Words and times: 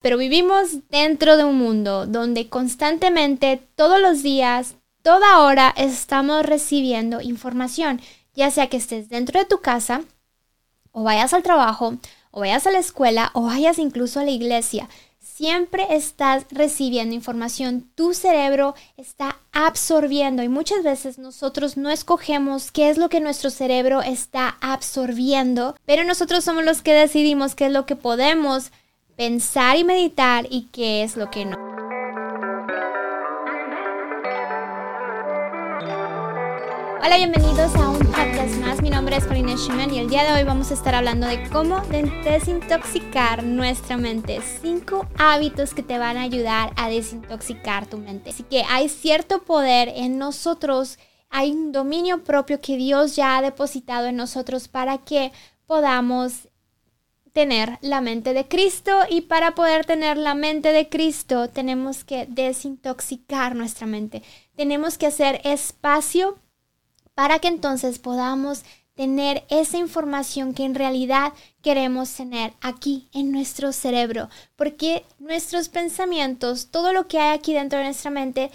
Pero 0.00 0.16
vivimos 0.16 0.88
dentro 0.88 1.36
de 1.36 1.44
un 1.44 1.58
mundo 1.58 2.06
donde 2.06 2.48
constantemente, 2.48 3.62
todos 3.74 4.00
los 4.00 4.22
días, 4.22 4.76
toda 5.02 5.40
hora 5.40 5.74
estamos 5.76 6.44
recibiendo 6.46 7.20
información, 7.20 8.00
ya 8.34 8.50
sea 8.50 8.68
que 8.68 8.78
estés 8.78 9.10
dentro 9.10 9.38
de 9.38 9.44
tu 9.44 9.60
casa, 9.60 10.02
o 10.92 11.02
vayas 11.02 11.34
al 11.34 11.42
trabajo, 11.42 11.96
o 12.30 12.40
vayas 12.40 12.66
a 12.66 12.70
la 12.70 12.78
escuela, 12.78 13.30
o 13.34 13.42
vayas 13.42 13.78
incluso 13.78 14.20
a 14.20 14.24
la 14.24 14.30
iglesia. 14.30 14.88
Siempre 15.18 15.86
estás 15.90 16.46
recibiendo 16.50 17.14
información, 17.14 17.90
tu 17.94 18.14
cerebro 18.14 18.74
está 18.96 19.38
absorbiendo 19.52 20.42
y 20.42 20.48
muchas 20.48 20.82
veces 20.82 21.18
nosotros 21.18 21.76
no 21.76 21.90
escogemos 21.90 22.70
qué 22.72 22.88
es 22.88 22.98
lo 22.98 23.10
que 23.10 23.20
nuestro 23.20 23.50
cerebro 23.50 24.00
está 24.02 24.56
absorbiendo, 24.60 25.76
pero 25.84 26.04
nosotros 26.04 26.44
somos 26.44 26.64
los 26.64 26.82
que 26.82 26.94
decidimos 26.94 27.54
qué 27.54 27.66
es 27.66 27.72
lo 27.72 27.86
que 27.86 27.96
podemos 27.96 28.70
pensar 29.20 29.76
y 29.76 29.84
meditar 29.84 30.46
y 30.48 30.70
qué 30.72 31.02
es 31.02 31.14
lo 31.14 31.30
que 31.30 31.44
no. 31.44 31.54
Hola, 37.04 37.16
bienvenidos 37.16 37.74
a 37.74 37.90
un 37.90 37.98
podcast 37.98 38.56
más. 38.62 38.80
Mi 38.80 38.88
nombre 38.88 39.18
es 39.18 39.26
Paulina 39.26 39.56
Schumann 39.58 39.92
y 39.92 39.98
el 39.98 40.08
día 40.08 40.24
de 40.24 40.32
hoy 40.32 40.44
vamos 40.44 40.70
a 40.70 40.74
estar 40.74 40.94
hablando 40.94 41.26
de 41.26 41.46
cómo 41.50 41.82
desintoxicar 42.24 43.44
nuestra 43.44 43.98
mente. 43.98 44.40
Cinco 44.62 45.06
hábitos 45.18 45.74
que 45.74 45.82
te 45.82 45.98
van 45.98 46.16
a 46.16 46.22
ayudar 46.22 46.72
a 46.76 46.88
desintoxicar 46.88 47.86
tu 47.86 47.98
mente. 47.98 48.30
Así 48.30 48.42
que 48.44 48.62
hay 48.70 48.88
cierto 48.88 49.42
poder 49.42 49.92
en 49.96 50.16
nosotros, 50.16 50.98
hay 51.28 51.50
un 51.50 51.72
dominio 51.72 52.24
propio 52.24 52.62
que 52.62 52.78
Dios 52.78 53.16
ya 53.16 53.36
ha 53.36 53.42
depositado 53.42 54.06
en 54.06 54.16
nosotros 54.16 54.68
para 54.68 54.96
que 54.96 55.30
podamos 55.66 56.48
tener 57.32 57.78
la 57.80 58.00
mente 58.00 58.34
de 58.34 58.48
Cristo 58.48 58.92
y 59.08 59.22
para 59.22 59.54
poder 59.54 59.84
tener 59.84 60.16
la 60.16 60.34
mente 60.34 60.72
de 60.72 60.88
Cristo 60.88 61.48
tenemos 61.48 62.04
que 62.04 62.26
desintoxicar 62.28 63.54
nuestra 63.54 63.86
mente. 63.86 64.22
Tenemos 64.56 64.98
que 64.98 65.06
hacer 65.06 65.40
espacio 65.44 66.38
para 67.14 67.38
que 67.38 67.48
entonces 67.48 67.98
podamos 67.98 68.64
tener 68.94 69.44
esa 69.48 69.78
información 69.78 70.52
que 70.52 70.64
en 70.64 70.74
realidad 70.74 71.32
queremos 71.62 72.12
tener 72.12 72.52
aquí 72.60 73.08
en 73.12 73.32
nuestro 73.32 73.72
cerebro, 73.72 74.28
porque 74.56 75.06
nuestros 75.18 75.68
pensamientos, 75.68 76.68
todo 76.70 76.92
lo 76.92 77.08
que 77.08 77.18
hay 77.18 77.34
aquí 77.34 77.54
dentro 77.54 77.78
de 77.78 77.86
nuestra 77.86 78.10
mente, 78.10 78.50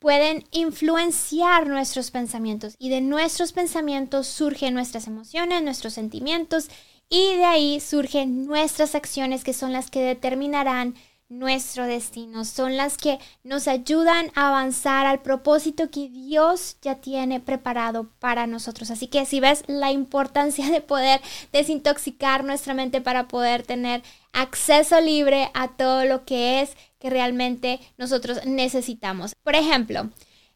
pueden 0.00 0.44
influenciar 0.50 1.68
nuestros 1.68 2.10
pensamientos 2.10 2.74
y 2.76 2.88
de 2.88 3.00
nuestros 3.00 3.52
pensamientos 3.52 4.26
surgen 4.26 4.74
nuestras 4.74 5.06
emociones, 5.06 5.62
nuestros 5.62 5.92
sentimientos 5.92 6.68
y 7.12 7.36
de 7.36 7.44
ahí 7.44 7.78
surgen 7.78 8.46
nuestras 8.46 8.94
acciones 8.94 9.44
que 9.44 9.52
son 9.52 9.74
las 9.74 9.90
que 9.90 10.00
determinarán 10.00 10.94
nuestro 11.28 11.84
destino, 11.84 12.46
son 12.46 12.78
las 12.78 12.96
que 12.96 13.18
nos 13.44 13.68
ayudan 13.68 14.30
a 14.34 14.48
avanzar 14.48 15.04
al 15.04 15.20
propósito 15.20 15.90
que 15.90 16.08
Dios 16.08 16.78
ya 16.80 16.96
tiene 16.96 17.38
preparado 17.38 18.08
para 18.18 18.46
nosotros. 18.46 18.90
Así 18.90 19.08
que 19.08 19.26
si 19.26 19.40
ves 19.40 19.62
la 19.66 19.92
importancia 19.92 20.70
de 20.70 20.80
poder 20.80 21.20
desintoxicar 21.52 22.44
nuestra 22.44 22.72
mente 22.72 23.02
para 23.02 23.28
poder 23.28 23.62
tener 23.62 24.02
acceso 24.32 24.98
libre 24.98 25.50
a 25.52 25.68
todo 25.68 26.06
lo 26.06 26.24
que 26.24 26.62
es 26.62 26.78
que 26.98 27.10
realmente 27.10 27.78
nosotros 27.98 28.46
necesitamos. 28.46 29.34
Por 29.42 29.54
ejemplo, 29.54 30.08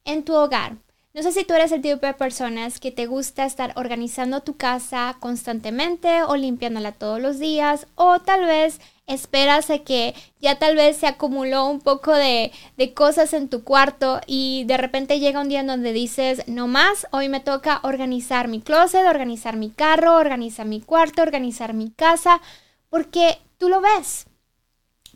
en 0.06 0.24
tu 0.24 0.34
hogar, 0.34 0.78
no 1.16 1.22
sé 1.22 1.32
si 1.32 1.44
tú 1.44 1.54
eres 1.54 1.72
el 1.72 1.80
tipo 1.80 2.04
de 2.04 2.12
personas 2.12 2.78
que 2.78 2.92
te 2.92 3.06
gusta 3.06 3.46
estar 3.46 3.72
organizando 3.76 4.42
tu 4.42 4.58
casa 4.58 5.16
constantemente 5.18 6.22
o 6.22 6.36
limpiándola 6.36 6.92
todos 6.92 7.22
los 7.22 7.38
días 7.38 7.86
o 7.94 8.18
tal 8.18 8.44
vez 8.44 8.82
esperas 9.06 9.70
a 9.70 9.78
que 9.78 10.14
ya 10.40 10.58
tal 10.58 10.76
vez 10.76 10.98
se 10.98 11.06
acumuló 11.06 11.68
un 11.68 11.80
poco 11.80 12.12
de, 12.12 12.52
de, 12.76 12.92
cosas 12.92 13.32
en 13.32 13.48
tu 13.48 13.64
cuarto 13.64 14.20
y 14.26 14.64
de 14.64 14.76
repente 14.76 15.18
llega 15.18 15.40
un 15.40 15.48
día 15.48 15.60
en 15.60 15.68
donde 15.68 15.94
dices, 15.94 16.46
no 16.48 16.66
más, 16.66 17.06
hoy 17.12 17.30
me 17.30 17.40
toca 17.40 17.80
organizar 17.82 18.48
mi 18.48 18.60
closet, 18.60 19.06
organizar 19.06 19.56
mi 19.56 19.70
carro, 19.70 20.16
organizar 20.16 20.66
mi 20.66 20.82
cuarto, 20.82 21.22
organizar 21.22 21.72
mi 21.72 21.92
casa, 21.92 22.42
porque 22.90 23.38
tú 23.56 23.70
lo 23.70 23.80
ves, 23.80 24.26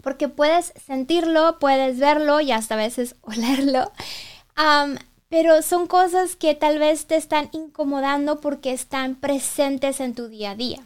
porque 0.03 0.31
puedes 0.31 0.73
sentirlo, 0.87 1.59
puedes 1.59 1.99
verlo 1.99 2.41
y 2.41 2.53
hasta 2.53 2.73
a 2.73 2.79
veces 2.79 3.17
olerlo 3.21 3.93
pero 5.31 5.63
son 5.63 5.87
cosas 5.87 6.35
que 6.37 6.55
tal 6.57 6.79
vez 6.79 7.07
te 7.07 7.17
están 7.17 7.49
incomodando 7.53 8.41
porque 8.41 8.73
están 8.73 9.15
presentes 9.15 10.01
en 10.01 10.15
tu 10.15 10.29
día 10.29 10.51
a 10.51 10.57
día. 10.57 10.83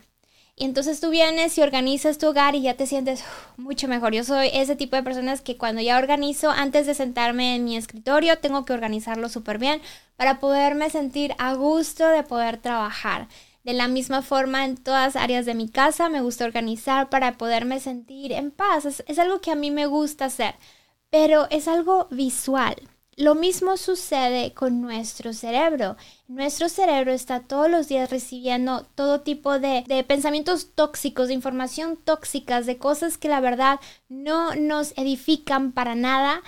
Y 0.54 0.66
entonces 0.66 1.00
tú 1.00 1.10
vienes 1.10 1.56
y 1.58 1.62
organizas 1.62 2.18
tu 2.18 2.28
hogar 2.28 2.54
y 2.54 2.62
ya 2.62 2.74
te 2.74 2.86
sientes 2.86 3.24
mucho 3.56 3.88
mejor. 3.88 4.12
Yo 4.14 4.22
soy 4.22 4.50
ese 4.52 4.76
tipo 4.76 4.96
de 4.96 5.02
personas 5.02 5.40
que 5.40 5.56
cuando 5.56 5.80
ya 5.80 5.98
organizo, 5.98 6.50
antes 6.50 6.86
de 6.86 6.94
sentarme 6.94 7.56
en 7.56 7.64
mi 7.64 7.76
escritorio, 7.76 8.38
tengo 8.38 8.64
que 8.64 8.74
organizarlo 8.74 9.28
súper 9.28 9.58
bien 9.58 9.80
para 10.16 10.38
poderme 10.38 10.90
sentir 10.90 11.34
a 11.38 11.54
gusto 11.54 12.06
de 12.06 12.22
poder 12.22 12.58
trabajar. 12.58 13.28
De 13.64 13.72
la 13.72 13.88
misma 13.88 14.20
forma, 14.22 14.66
en 14.66 14.76
todas 14.76 15.16
áreas 15.16 15.46
de 15.46 15.54
mi 15.54 15.70
casa 15.70 16.10
me 16.10 16.20
gusta 16.20 16.44
organizar 16.44 17.08
para 17.08 17.38
poderme 17.38 17.80
sentir 17.80 18.30
en 18.30 18.50
paz. 18.50 18.84
Es, 18.84 19.02
es 19.08 19.18
algo 19.18 19.40
que 19.40 19.50
a 19.50 19.56
mí 19.56 19.70
me 19.70 19.86
gusta 19.86 20.26
hacer, 20.26 20.54
pero 21.10 21.48
es 21.50 21.66
algo 21.66 22.08
visual. 22.10 22.76
Lo 23.16 23.36
mismo 23.36 23.76
sucede 23.76 24.52
con 24.54 24.80
nuestro 24.80 25.32
cerebro. 25.32 25.96
Nuestro 26.26 26.68
cerebro 26.68 27.12
está 27.12 27.40
todos 27.40 27.70
los 27.70 27.86
días 27.86 28.10
recibiendo 28.10 28.86
todo 28.96 29.20
tipo 29.20 29.60
de, 29.60 30.04
pensamientos 30.08 30.70
tóxicos, 30.74 31.28
de 31.28 31.34
información 31.34 31.96
tóxicas, 31.96 32.66
de 32.66 32.78
cosas 32.78 33.16
que 33.16 33.28
la 33.28 33.40
verdad 33.40 33.78
no 34.08 34.54
nos 34.56 34.92
edifican 34.96 35.72
para 35.72 35.94
nada. 35.94 36.42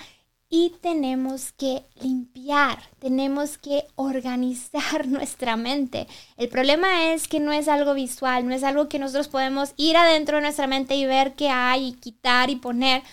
Y 0.49 0.75
tenemos 0.81 1.51
que 1.51 1.85
limpiar, 2.01 2.79
tenemos 2.99 3.57
que 3.57 3.85
organizar 3.95 5.05
nuestra 5.07 5.57
mente. 5.57 6.07
El 6.37 6.47
problema 6.47 7.11
es 7.11 7.27
que 7.27 7.41
no 7.41 7.51
es 7.51 7.67
algo 7.67 7.93
visual, 7.93 8.47
no 8.47 8.55
es 8.55 8.63
algo 8.63 8.87
que 8.87 8.99
nosotros 8.99 9.27
podemos 9.27 9.73
ir 9.75 9.97
adentro 9.97 10.37
de 10.37 10.43
nuestra 10.43 10.67
mente 10.67 10.95
y 10.95 11.05
ver 11.05 11.33
qué 11.33 11.49
hay 11.49 11.87
y 11.87 11.93
quitar 11.93 12.49
y 12.49 12.55
poner 12.55 13.03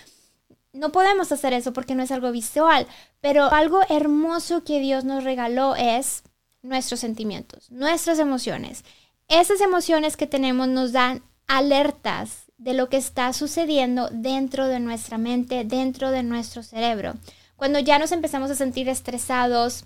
no 0.75 0.91
podemos 0.91 1.31
hacer 1.31 1.53
eso 1.53 1.73
porque 1.73 1.95
no 1.95 2.03
es 2.03 2.11
algo 2.11 2.31
visual, 2.31 2.87
pero 3.21 3.45
algo 3.45 3.81
hermoso 3.89 4.63
que 4.63 4.79
Dios 4.79 5.05
nos 5.05 5.23
regaló 5.23 5.75
es 5.75 6.23
nuestros 6.61 6.99
sentimientos, 6.99 7.71
nuestras 7.71 8.19
emociones. 8.19 8.83
Esas 9.27 9.61
emociones 9.61 10.17
que 10.17 10.27
tenemos 10.27 10.67
nos 10.67 10.91
dan 10.91 11.23
alertas 11.47 12.51
de 12.57 12.73
lo 12.73 12.89
que 12.89 12.97
está 12.97 13.31
sucediendo 13.33 14.09
dentro 14.11 14.67
de 14.67 14.79
nuestra 14.79 15.17
mente, 15.17 15.63
dentro 15.63 16.11
de 16.11 16.23
nuestro 16.23 16.63
cerebro. 16.63 17.13
Cuando 17.55 17.79
ya 17.79 17.99
nos 17.99 18.11
empezamos 18.11 18.51
a 18.51 18.55
sentir 18.55 18.89
estresados, 18.89 19.85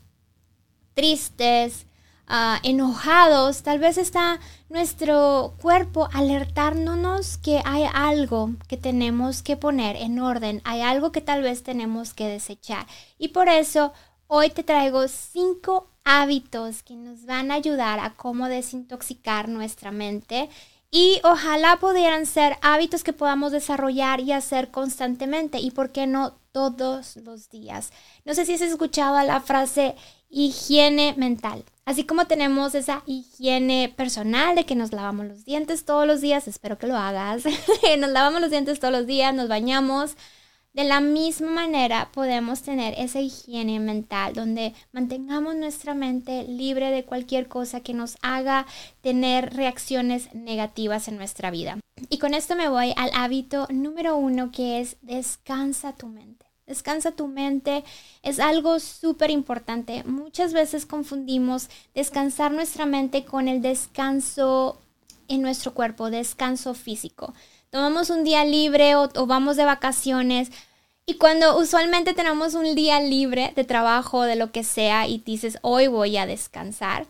tristes, 0.94 1.86
Ah, 2.32 2.60
enojados, 2.62 3.64
tal 3.64 3.80
vez 3.80 3.98
está 3.98 4.40
nuestro 4.70 5.56
cuerpo 5.60 6.08
alertándonos 6.14 7.40
que 7.40 7.60
hay 7.66 7.86
algo 7.92 8.52
que 8.68 8.78
tenemos 8.78 9.42
que 9.42 9.58
poner 9.58 9.96
en 9.96 10.20
orden, 10.20 10.62
hay 10.64 10.82
algo 10.82 11.12
que 11.12 11.22
tal 11.22 11.42
vez 11.42 11.64
tenemos 11.64 12.14
que 12.14 12.28
desechar. 12.28 12.86
Y 13.18 13.30
por 13.30 13.50
eso 13.50 13.94
hoy 14.28 14.52
te 14.52 14.64
traigo 14.64 15.08
cinco 15.08 15.90
hábitos 16.04 16.84
que 16.84 16.94
nos 16.94 17.26
van 17.26 17.50
a 17.50 17.56
ayudar 17.56 18.00
a 18.00 18.14
cómo 18.14 18.48
desintoxicar 18.48 19.50
nuestra 19.50 19.90
mente 19.90 20.52
y 20.92 21.20
ojalá 21.24 21.78
pudieran 21.80 22.28
ser 22.28 22.58
hábitos 22.62 23.04
que 23.04 23.12
podamos 23.12 23.52
desarrollar 23.52 24.20
y 24.20 24.34
hacer 24.34 24.70
constantemente 24.70 25.58
y 25.60 25.72
por 25.72 25.92
qué 25.92 26.06
no 26.06 26.34
todos 26.52 27.16
los 27.16 27.50
días. 27.50 27.92
No 28.24 28.36
sé 28.36 28.46
si 28.46 28.54
has 28.54 28.62
escuchado 28.62 29.20
la 29.24 29.42
frase 29.42 29.96
higiene 30.30 31.16
mental. 31.18 31.64
Así 31.90 32.04
como 32.04 32.28
tenemos 32.28 32.76
esa 32.76 33.02
higiene 33.08 33.92
personal 33.98 34.56
de 34.56 34.64
que 34.64 34.76
nos 34.76 34.94
lavamos 34.94 35.26
los 35.26 35.44
dientes 35.44 35.86
todos 35.86 36.06
los 36.06 36.22
días, 36.22 36.48
espero 36.48 36.78
que 36.78 36.86
lo 36.86 36.96
hagas, 36.96 37.46
nos 37.98 38.12
lavamos 38.12 38.42
los 38.42 38.52
dientes 38.52 38.80
todos 38.80 38.94
los 38.94 39.08
días, 39.08 39.34
nos 39.34 39.48
bañamos. 39.48 40.16
De 40.72 40.84
la 40.84 41.00
misma 41.00 41.50
manera 41.50 42.12
podemos 42.14 42.62
tener 42.62 42.94
esa 43.00 43.22
higiene 43.22 43.80
mental 43.80 44.36
donde 44.36 44.76
mantengamos 44.92 45.56
nuestra 45.56 45.96
mente 45.96 46.44
libre 46.44 46.92
de 46.92 47.06
cualquier 47.06 47.48
cosa 47.48 47.82
que 47.82 47.96
nos 47.96 48.18
haga 48.22 48.68
tener 49.02 49.56
reacciones 49.56 50.32
negativas 50.36 51.08
en 51.08 51.18
nuestra 51.18 51.50
vida. 51.50 51.80
Y 52.12 52.20
con 52.20 52.36
esto 52.36 52.56
me 52.56 52.70
voy 52.70 52.94
al 52.98 53.10
hábito 53.16 53.66
número 53.72 54.16
uno 54.16 54.52
que 54.52 54.80
es 54.80 54.98
descansa 55.02 55.96
tu 55.96 56.06
mente. 56.06 56.49
Descansa 56.70 57.14
tu 57.14 57.28
mente 57.28 57.84
es 58.22 58.40
algo 58.40 58.80
súper 58.80 59.32
importante. 59.32 60.04
Muchas 60.04 60.54
veces 60.54 60.86
confundimos 60.86 61.68
descansar 61.96 62.52
nuestra 62.52 62.86
mente 62.86 63.26
con 63.26 63.48
el 63.48 63.64
descanso 63.64 64.80
en 65.28 65.42
nuestro 65.42 65.74
cuerpo, 65.74 66.12
descanso 66.12 66.76
físico. 66.76 67.34
Tomamos 67.72 68.12
un 68.12 68.24
día 68.24 68.46
libre 68.46 68.96
o, 68.96 69.10
vamos 69.26 69.58
de 69.58 69.66
vacaciones 69.66 70.52
y 71.08 71.16
cuando 71.16 71.58
usualmente 71.58 72.14
tenemos 72.14 72.54
un 72.54 72.76
día 72.76 73.02
libre 73.02 73.52
de 73.56 73.64
trabajo, 73.64 74.22
de 74.22 74.36
lo 74.36 74.52
que 74.52 74.64
sea, 74.64 75.08
y 75.08 75.18
dices, 75.18 75.58
hoy 75.64 75.88
voy 75.88 76.18
a 76.18 76.28
descansar, 76.28 77.08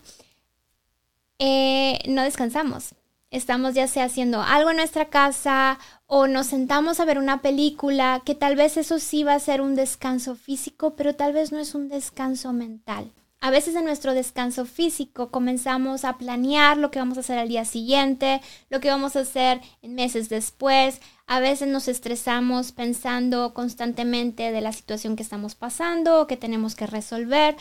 eh, 1.38 1.98
no 2.08 2.22
descansamos. 2.22 2.94
Estamos 3.30 3.74
ya 3.74 3.86
sea 3.86 4.04
haciendo 4.04 4.40
algo 4.42 4.70
en 4.70 4.78
nuestra 4.78 5.10
casa 5.10 5.78
o 6.12 6.26
nos 6.26 6.48
sentamos 6.48 6.98
a 6.98 7.04
ver 7.04 7.18
una 7.18 7.40
película, 7.40 8.20
que 8.24 8.34
tal 8.34 8.56
vez 8.56 8.76
eso 8.76 8.98
sí 8.98 9.22
va 9.22 9.34
a 9.34 9.38
ser 9.38 9.60
un 9.60 9.76
descanso 9.76 10.34
físico, 10.34 10.96
pero 10.96 11.14
tal 11.14 11.32
vez 11.32 11.52
no 11.52 11.60
es 11.60 11.76
un 11.76 11.88
descanso 11.88 12.52
mental. 12.52 13.12
A 13.40 13.52
veces 13.52 13.76
en 13.76 13.84
nuestro 13.84 14.12
descanso 14.12 14.64
físico 14.64 15.30
comenzamos 15.30 16.04
a 16.04 16.18
planear 16.18 16.78
lo 16.78 16.90
que 16.90 16.98
vamos 16.98 17.16
a 17.16 17.20
hacer 17.20 17.38
al 17.38 17.48
día 17.48 17.64
siguiente, 17.64 18.40
lo 18.70 18.80
que 18.80 18.90
vamos 18.90 19.14
a 19.14 19.20
hacer 19.20 19.60
en 19.82 19.94
meses 19.94 20.28
después. 20.28 21.00
A 21.28 21.38
veces 21.38 21.68
nos 21.68 21.86
estresamos 21.86 22.72
pensando 22.72 23.54
constantemente 23.54 24.50
de 24.50 24.60
la 24.60 24.72
situación 24.72 25.14
que 25.14 25.22
estamos 25.22 25.54
pasando 25.54 26.22
o 26.22 26.26
que 26.26 26.36
tenemos 26.36 26.74
que 26.74 26.88
resolver, 26.88 27.56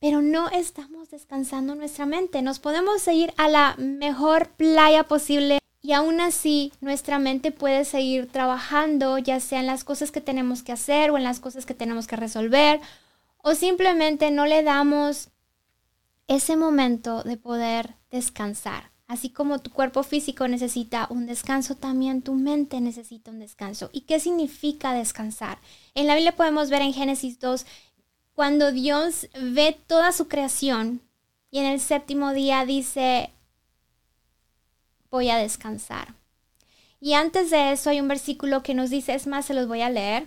pero 0.00 0.22
no 0.22 0.48
estamos 0.48 1.10
descansando 1.10 1.74
nuestra 1.74 2.06
mente. 2.06 2.40
Nos 2.40 2.58
podemos 2.58 3.06
ir 3.08 3.34
a 3.36 3.50
la 3.50 3.76
mejor 3.76 4.48
playa 4.56 5.04
posible 5.04 5.58
y 5.82 5.92
aún 5.92 6.20
así, 6.20 6.72
nuestra 6.80 7.18
mente 7.18 7.50
puede 7.50 7.84
seguir 7.84 8.30
trabajando, 8.30 9.18
ya 9.18 9.40
sea 9.40 9.58
en 9.58 9.66
las 9.66 9.82
cosas 9.82 10.12
que 10.12 10.20
tenemos 10.20 10.62
que 10.62 10.70
hacer 10.70 11.10
o 11.10 11.18
en 11.18 11.24
las 11.24 11.40
cosas 11.40 11.66
que 11.66 11.74
tenemos 11.74 12.06
que 12.06 12.14
resolver, 12.14 12.80
o 13.38 13.54
simplemente 13.54 14.30
no 14.30 14.46
le 14.46 14.62
damos 14.62 15.30
ese 16.28 16.56
momento 16.56 17.24
de 17.24 17.36
poder 17.36 17.96
descansar. 18.12 18.92
Así 19.08 19.28
como 19.28 19.58
tu 19.58 19.70
cuerpo 19.70 20.04
físico 20.04 20.46
necesita 20.46 21.08
un 21.10 21.26
descanso, 21.26 21.74
también 21.74 22.22
tu 22.22 22.34
mente 22.34 22.80
necesita 22.80 23.32
un 23.32 23.40
descanso. 23.40 23.90
¿Y 23.92 24.02
qué 24.02 24.20
significa 24.20 24.94
descansar? 24.94 25.58
En 25.94 26.06
la 26.06 26.14
Biblia 26.14 26.36
podemos 26.36 26.70
ver 26.70 26.82
en 26.82 26.94
Génesis 26.94 27.40
2, 27.40 27.66
cuando 28.34 28.70
Dios 28.70 29.28
ve 29.38 29.76
toda 29.86 30.12
su 30.12 30.28
creación 30.28 31.02
y 31.50 31.58
en 31.58 31.66
el 31.66 31.80
séptimo 31.80 32.32
día 32.32 32.64
dice, 32.64 33.32
voy 35.12 35.28
a 35.28 35.36
descansar. 35.36 36.14
Y 36.98 37.12
antes 37.12 37.50
de 37.50 37.72
eso 37.72 37.90
hay 37.90 38.00
un 38.00 38.08
versículo 38.08 38.62
que 38.62 38.74
nos 38.74 38.88
dice, 38.88 39.14
es 39.14 39.26
más, 39.26 39.44
se 39.44 39.54
los 39.54 39.68
voy 39.68 39.82
a 39.82 39.90
leer. 39.90 40.26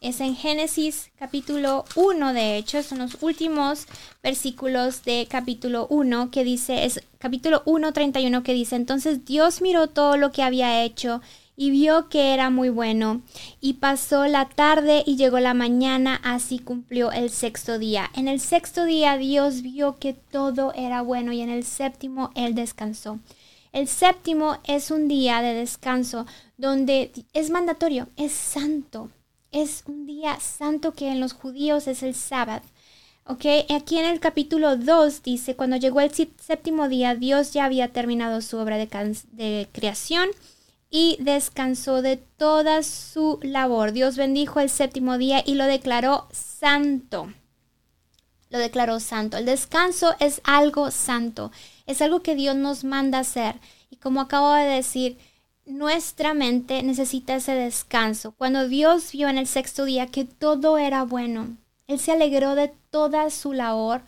Es 0.00 0.20
en 0.20 0.34
Génesis 0.34 1.10
capítulo 1.18 1.84
1, 1.94 2.32
de 2.32 2.56
hecho, 2.56 2.82
son 2.82 2.98
los 2.98 3.22
últimos 3.22 3.86
versículos 4.22 5.04
de 5.04 5.26
capítulo 5.30 5.86
1 5.88 6.30
que 6.30 6.44
dice, 6.44 6.84
es 6.84 7.00
capítulo 7.18 7.62
1, 7.64 7.92
31 7.92 8.42
que 8.42 8.54
dice, 8.54 8.76
entonces 8.76 9.24
Dios 9.24 9.60
miró 9.60 9.86
todo 9.88 10.16
lo 10.16 10.32
que 10.32 10.42
había 10.42 10.82
hecho 10.82 11.20
y 11.56 11.70
vio 11.70 12.08
que 12.08 12.32
era 12.32 12.50
muy 12.50 12.70
bueno. 12.70 13.22
Y 13.60 13.74
pasó 13.74 14.26
la 14.26 14.48
tarde 14.48 15.02
y 15.06 15.16
llegó 15.16 15.38
la 15.40 15.54
mañana, 15.54 16.20
así 16.24 16.58
cumplió 16.58 17.12
el 17.12 17.30
sexto 17.30 17.78
día. 17.78 18.10
En 18.14 18.28
el 18.28 18.40
sexto 18.40 18.84
día 18.84 19.16
Dios 19.16 19.62
vio 19.62 19.96
que 19.98 20.12
todo 20.12 20.72
era 20.74 21.02
bueno 21.02 21.32
y 21.32 21.40
en 21.40 21.50
el 21.50 21.64
séptimo 21.64 22.30
Él 22.34 22.54
descansó. 22.54 23.18
El 23.72 23.88
séptimo 23.88 24.58
es 24.64 24.90
un 24.90 25.08
día 25.08 25.42
de 25.42 25.54
descanso 25.54 26.26
donde 26.56 27.12
es 27.32 27.50
mandatorio, 27.50 28.08
es 28.16 28.32
santo. 28.32 29.10
Es 29.50 29.84
un 29.86 30.06
día 30.06 30.38
santo 30.40 30.92
que 30.92 31.08
en 31.08 31.20
los 31.20 31.32
judíos 31.32 31.86
es 31.86 32.02
el 32.02 32.14
sábado. 32.14 32.62
¿Ok? 33.24 33.44
Aquí 33.74 33.98
en 33.98 34.06
el 34.06 34.20
capítulo 34.20 34.76
2 34.76 35.22
dice, 35.22 35.54
cuando 35.54 35.76
llegó 35.76 36.00
el 36.00 36.10
séptimo 36.12 36.88
día, 36.88 37.14
Dios 37.14 37.52
ya 37.52 37.66
había 37.66 37.92
terminado 37.92 38.40
su 38.40 38.56
obra 38.56 38.76
de, 38.78 38.86
de 39.32 39.68
creación 39.72 40.30
y 40.90 41.18
descansó 41.20 42.00
de 42.00 42.16
toda 42.16 42.82
su 42.82 43.38
labor. 43.42 43.92
Dios 43.92 44.16
bendijo 44.16 44.60
el 44.60 44.70
séptimo 44.70 45.18
día 45.18 45.42
y 45.44 45.54
lo 45.54 45.66
declaró 45.66 46.26
santo. 46.32 47.30
Lo 48.50 48.58
declaró 48.58 48.98
santo. 48.98 49.36
El 49.36 49.44
descanso 49.44 50.14
es 50.20 50.40
algo 50.44 50.90
santo. 50.90 51.52
Es 51.88 52.02
algo 52.02 52.20
que 52.20 52.36
Dios 52.36 52.54
nos 52.54 52.84
manda 52.84 53.18
hacer. 53.18 53.56
Y 53.90 53.96
como 53.96 54.20
acabo 54.20 54.52
de 54.52 54.66
decir, 54.66 55.18
nuestra 55.64 56.34
mente 56.34 56.82
necesita 56.82 57.34
ese 57.34 57.52
descanso. 57.52 58.32
Cuando 58.32 58.68
Dios 58.68 59.10
vio 59.12 59.28
en 59.28 59.38
el 59.38 59.46
sexto 59.46 59.86
día 59.86 60.06
que 60.06 60.24
todo 60.24 60.78
era 60.78 61.02
bueno, 61.02 61.56
Él 61.86 61.98
se 61.98 62.12
alegró 62.12 62.54
de 62.54 62.72
toda 62.90 63.30
su 63.30 63.54
labor. 63.54 64.02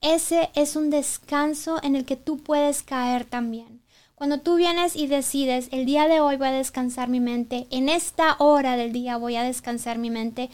Ese 0.00 0.50
es 0.54 0.76
un 0.76 0.88
descanso 0.88 1.78
en 1.82 1.96
el 1.96 2.04
que 2.04 2.16
tú 2.16 2.38
puedes 2.38 2.82
caer 2.82 3.24
también. 3.24 3.82
Cuando 4.14 4.40
tú 4.40 4.54
vienes 4.54 4.96
y 4.96 5.06
decides, 5.06 5.68
el 5.72 5.86
día 5.86 6.06
de 6.06 6.20
hoy 6.20 6.36
voy 6.36 6.48
a 6.48 6.52
descansar 6.52 7.08
mi 7.08 7.20
mente, 7.20 7.66
en 7.70 7.88
esta 7.88 8.36
hora 8.38 8.76
del 8.76 8.92
día 8.92 9.16
voy 9.16 9.34
a 9.34 9.42
descansar 9.42 9.98
mi 9.98 10.10
mente, 10.10 10.48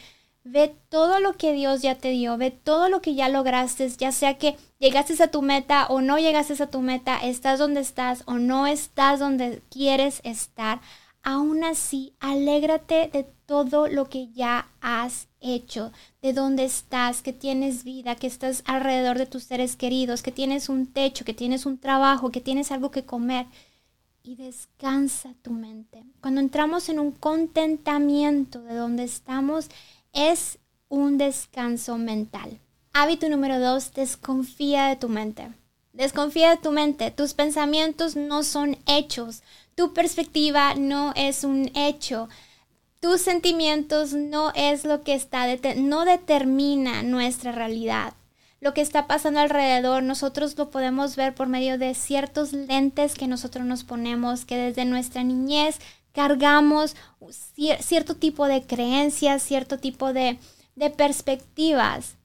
Ve 0.48 0.76
todo 0.90 1.18
lo 1.18 1.32
que 1.32 1.52
Dios 1.52 1.82
ya 1.82 1.96
te 1.96 2.10
dio, 2.10 2.36
ve 2.36 2.52
todo 2.52 2.88
lo 2.88 3.02
que 3.02 3.16
ya 3.16 3.28
lograste, 3.28 3.88
ya 3.98 4.12
sea 4.12 4.38
que 4.38 4.56
llegaste 4.78 5.20
a 5.20 5.28
tu 5.28 5.42
meta 5.42 5.86
o 5.88 6.00
no 6.00 6.18
llegaste 6.18 6.62
a 6.62 6.70
tu 6.70 6.82
meta, 6.82 7.18
estás 7.18 7.58
donde 7.58 7.80
estás 7.80 8.22
o 8.26 8.34
no 8.34 8.68
estás 8.68 9.18
donde 9.18 9.60
quieres 9.70 10.20
estar. 10.22 10.80
Aún 11.24 11.64
así, 11.64 12.12
alégrate 12.20 13.10
de 13.12 13.26
todo 13.46 13.88
lo 13.88 14.08
que 14.08 14.28
ya 14.28 14.68
has 14.80 15.26
hecho, 15.40 15.90
de 16.22 16.32
dónde 16.32 16.64
estás, 16.64 17.22
que 17.22 17.32
tienes 17.32 17.82
vida, 17.82 18.14
que 18.14 18.28
estás 18.28 18.62
alrededor 18.66 19.18
de 19.18 19.26
tus 19.26 19.42
seres 19.42 19.74
queridos, 19.74 20.22
que 20.22 20.30
tienes 20.30 20.68
un 20.68 20.86
techo, 20.86 21.24
que 21.24 21.34
tienes 21.34 21.66
un 21.66 21.78
trabajo, 21.78 22.30
que 22.30 22.40
tienes 22.40 22.70
algo 22.70 22.92
que 22.92 23.04
comer. 23.04 23.46
Y 24.22 24.36
descansa 24.36 25.34
tu 25.42 25.50
mente. 25.50 26.04
Cuando 26.20 26.40
entramos 26.40 26.88
en 26.88 27.00
un 27.00 27.10
contentamiento 27.10 28.62
de 28.62 28.74
donde 28.74 29.04
estamos, 29.04 29.68
es 30.16 30.58
un 30.88 31.18
descanso 31.18 31.98
mental. 31.98 32.58
Hábito 32.94 33.28
número 33.28 33.60
dos, 33.60 33.92
desconfía 33.92 34.86
de 34.86 34.96
tu 34.96 35.10
mente. 35.10 35.50
Desconfía 35.92 36.50
de 36.50 36.56
tu 36.56 36.72
mente. 36.72 37.10
Tus 37.10 37.34
pensamientos 37.34 38.16
no 38.16 38.42
son 38.42 38.78
hechos. 38.86 39.42
Tu 39.74 39.92
perspectiva 39.92 40.74
no 40.74 41.12
es 41.14 41.44
un 41.44 41.70
hecho. 41.76 42.28
Tus 43.00 43.20
sentimientos 43.20 44.14
no 44.14 44.52
es 44.54 44.84
lo 44.84 45.02
que 45.02 45.14
está, 45.14 45.46
no 45.76 46.06
determina 46.06 47.02
nuestra 47.02 47.52
realidad. 47.52 48.14
Lo 48.60 48.72
que 48.72 48.80
está 48.80 49.06
pasando 49.06 49.40
alrededor, 49.40 50.02
nosotros 50.02 50.56
lo 50.56 50.70
podemos 50.70 51.14
ver 51.14 51.34
por 51.34 51.46
medio 51.46 51.76
de 51.76 51.94
ciertos 51.94 52.54
lentes 52.54 53.14
que 53.14 53.26
nosotros 53.26 53.66
nos 53.66 53.84
ponemos, 53.84 54.46
que 54.46 54.56
desde 54.56 54.86
nuestra 54.86 55.22
niñez 55.22 55.78
cargamos 56.16 56.96
cierto 57.80 58.16
tipo 58.16 58.46
de 58.46 58.62
creencias, 58.62 59.42
cierto 59.42 59.78
tipo 59.78 60.14
de, 60.14 60.38
de 60.74 60.88
perspectivas. 60.88 62.16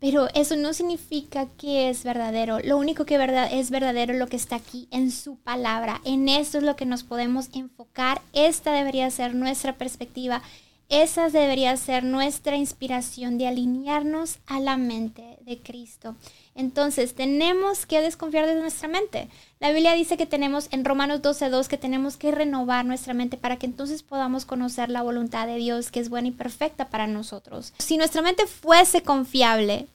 Pero 0.00 0.28
eso 0.34 0.56
no 0.56 0.72
significa 0.72 1.46
que 1.58 1.90
es 1.90 2.04
verdadero. 2.04 2.58
Lo 2.60 2.78
único 2.78 3.04
que 3.04 3.18
verdad, 3.18 3.48
es 3.52 3.70
verdadero 3.70 4.14
es 4.14 4.18
lo 4.18 4.28
que 4.28 4.36
está 4.36 4.56
aquí 4.56 4.88
en 4.90 5.10
su 5.10 5.36
palabra. 5.36 6.00
En 6.04 6.28
esto 6.28 6.58
es 6.58 6.64
lo 6.64 6.74
que 6.74 6.86
nos 6.86 7.04
podemos 7.04 7.50
enfocar. 7.52 8.22
Esta 8.32 8.72
debería 8.72 9.10
ser 9.10 9.34
nuestra 9.34 9.76
perspectiva. 9.76 10.42
Esa 10.90 11.30
debería 11.30 11.76
ser 11.76 12.04
nuestra 12.04 12.56
inspiración 12.56 13.38
de 13.38 13.46
alinearnos 13.46 14.38
a 14.46 14.60
la 14.60 14.76
mente 14.76 15.38
de 15.40 15.58
Cristo. 15.58 16.14
Entonces, 16.54 17.14
tenemos 17.14 17.86
que 17.86 18.02
desconfiar 18.02 18.46
de 18.46 18.54
nuestra 18.54 18.86
mente. 18.86 19.28
La 19.60 19.70
Biblia 19.70 19.94
dice 19.94 20.16
que 20.18 20.26
tenemos 20.26 20.68
en 20.72 20.84
Romanos 20.84 21.22
12:2 21.22 21.68
que 21.68 21.78
tenemos 21.78 22.16
que 22.18 22.32
renovar 22.32 22.84
nuestra 22.84 23.14
mente 23.14 23.38
para 23.38 23.56
que 23.56 23.66
entonces 23.66 24.02
podamos 24.02 24.44
conocer 24.44 24.90
la 24.90 25.02
voluntad 25.02 25.46
de 25.46 25.56
Dios 25.56 25.90
que 25.90 26.00
es 26.00 26.10
buena 26.10 26.28
y 26.28 26.32
perfecta 26.32 26.90
para 26.90 27.06
nosotros. 27.06 27.72
Si 27.78 27.96
nuestra 27.96 28.20
mente 28.20 28.46
fuese 28.46 29.02
confiable, 29.02 29.88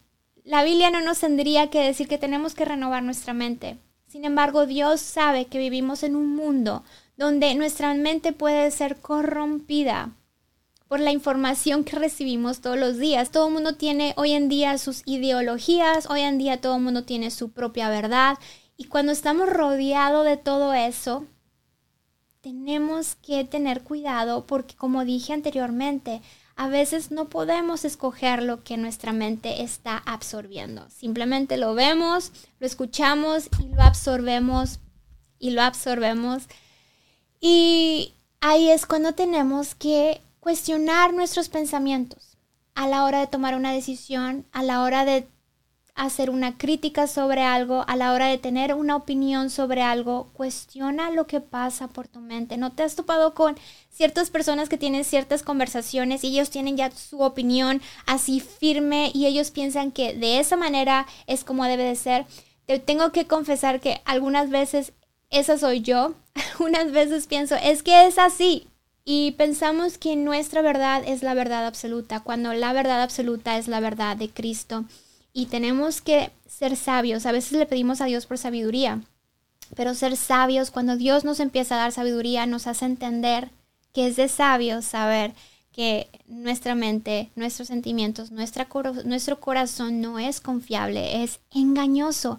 la 0.44 0.64
Biblia 0.64 0.90
no 0.90 1.02
nos 1.02 1.20
tendría 1.20 1.70
que 1.70 1.82
decir 1.82 2.08
que 2.08 2.18
tenemos 2.18 2.56
que 2.56 2.66
renovar 2.66 3.04
nuestra 3.04 3.34
mente. 3.34 3.78
Sin 4.08 4.26
embargo, 4.26 4.66
Dios 4.66 5.02
sabe 5.02 5.46
que 5.46 5.60
vivimos 5.60 6.02
en 6.02 6.16
un 6.16 6.36
mundo 6.36 6.84
donde 7.16 7.54
nuestra 7.54 7.94
mente 7.94 8.34
puede 8.34 8.72
ser 8.72 8.98
corrompida 8.98 10.14
por 10.90 11.00
la 11.00 11.12
información 11.12 11.84
que 11.84 11.98
recibimos 11.98 12.62
todos 12.62 12.78
los 12.78 12.98
días. 12.98 13.30
Todo 13.30 13.48
el 13.48 13.54
mundo 13.54 13.76
tiene 13.76 14.14
hoy 14.18 14.32
en 14.32 14.50
día 14.50 14.78
sus 14.80 15.04
ideologías, 15.06 16.10
hoy 16.10 16.22
en 16.22 16.40
día 16.40 16.60
todo 16.60 16.76
el 16.76 16.82
mundo 16.82 17.06
tiene 17.06 17.30
su 17.30 17.52
propia 17.52 17.90
verdad. 17.90 18.40
Y 18.76 18.86
cuando 18.86 19.12
estamos 19.12 19.48
rodeados 19.48 20.26
de 20.26 20.36
todo 20.36 20.74
eso, 20.74 21.28
tenemos 22.42 23.16
que 23.16 23.46
tener 23.46 23.84
cuidado 23.84 24.48
porque 24.48 24.76
como 24.76 25.06
dije 25.06 25.32
anteriormente, 25.32 26.24
a 26.56 26.68
veces 26.70 27.12
no 27.12 27.30
podemos 27.30 27.86
escoger 27.86 28.42
lo 28.42 28.64
que 28.64 28.76
nuestra 28.76 29.14
mente 29.14 29.62
está 29.62 29.98
absorbiendo. 29.98 30.90
Simplemente 30.90 31.58
lo 31.58 31.76
vemos, 31.76 32.32
lo 32.60 32.66
escuchamos 32.66 33.48
y 33.60 33.68
lo 33.68 33.84
absorbemos 33.84 34.80
y 35.38 35.52
lo 35.52 35.62
absorbemos. 35.62 36.48
Y 37.40 38.16
ahí 38.42 38.70
es 38.72 38.88
cuando 38.88 39.14
tenemos 39.14 39.76
que 39.76 40.22
cuestionar 40.40 41.14
nuestros 41.14 41.50
pensamientos 41.50 42.38
a 42.76 42.88
la 42.88 43.04
hora 43.04 43.20
de 43.20 43.28
tomar 43.28 43.56
una 43.56 43.74
decisión, 43.74 44.46
a 44.52 44.64
la 44.64 44.82
hora 44.84 45.06
de 45.06 45.28
hacer 46.00 46.30
una 46.30 46.58
crítica 46.58 47.08
sobre 47.08 47.44
algo, 47.44 47.84
a 47.88 47.98
la 47.98 48.14
hora 48.14 48.28
de 48.28 48.38
tener 48.38 48.74
una 48.74 48.96
opinión 48.96 49.50
sobre 49.50 49.82
algo, 49.82 50.30
cuestiona 50.32 51.12
lo 51.12 51.28
que 51.28 51.42
pasa 51.42 51.90
por 51.90 52.08
tu 52.08 52.22
mente. 52.22 52.56
¿No 52.56 52.72
te 52.72 52.84
has 52.84 52.96
topado 52.96 53.34
con 53.34 53.58
ciertas 53.90 54.30
personas 54.30 54.70
que 54.70 54.78
tienen 54.78 55.04
ciertas 55.04 55.44
conversaciones 55.44 56.24
y 56.24 56.28
ellos 56.28 56.50
tienen 56.50 56.78
ya 56.78 56.90
su 56.92 57.20
opinión 57.20 57.82
así 58.06 58.40
firme 58.40 59.12
y 59.14 59.26
ellos 59.26 59.52
piensan 59.52 59.92
que 59.92 60.14
de 60.14 60.40
esa 60.40 60.56
manera 60.56 61.06
es 61.28 61.44
como 61.44 61.66
debe 61.66 61.84
de 61.84 61.96
ser? 61.96 62.26
Te 62.66 62.80
tengo 62.80 63.12
que 63.12 63.28
confesar 63.28 63.82
que 63.82 64.02
algunas 64.06 64.50
veces 64.50 64.94
esa 65.30 65.58
soy 65.58 65.82
yo, 65.82 66.14
algunas 66.54 66.94
veces 66.94 67.28
pienso, 67.28 67.56
es 67.56 67.84
que 67.84 68.08
es 68.08 68.18
así, 68.18 68.70
y 69.12 69.32
pensamos 69.32 69.98
que 69.98 70.16
nuestra 70.16 70.62
verdad 70.62 71.02
es 71.04 71.24
la 71.24 71.34
verdad 71.34 71.66
absoluta, 71.66 72.20
cuando 72.20 72.54
la 72.54 72.74
verdad 72.74 73.02
absoluta 73.02 73.58
es 73.58 73.68
la 73.68 73.80
verdad 73.80 74.16
de 74.16 74.30
Cristo. 74.30 74.86
Y 75.34 75.48
tenemos 75.48 76.00
que 76.00 76.30
ser 76.46 76.76
sabios. 76.76 77.26
A 77.26 77.32
veces 77.32 77.54
le 77.54 77.66
pedimos 77.66 78.02
a 78.02 78.06
Dios 78.06 78.28
por 78.28 78.38
sabiduría, 78.38 79.02
pero 79.76 79.96
ser 79.96 80.16
sabios, 80.16 80.70
cuando 80.70 80.96
Dios 80.96 81.24
nos 81.24 81.40
empieza 81.40 81.74
a 81.74 81.80
dar 81.80 81.92
sabiduría, 81.92 82.46
nos 82.46 82.68
hace 82.68 82.86
entender 82.86 83.50
que 83.94 84.06
es 84.06 84.16
de 84.16 84.28
sabios 84.28 84.86
saber 84.86 85.34
que 85.72 86.08
nuestra 86.28 86.76
mente, 86.76 87.32
nuestros 87.36 87.70
sentimientos, 87.70 88.30
nuestra, 88.30 88.68
nuestro 89.06 89.40
corazón 89.40 90.02
no 90.02 90.20
es 90.20 90.40
confiable, 90.40 91.24
es 91.24 91.40
engañoso. 91.50 92.38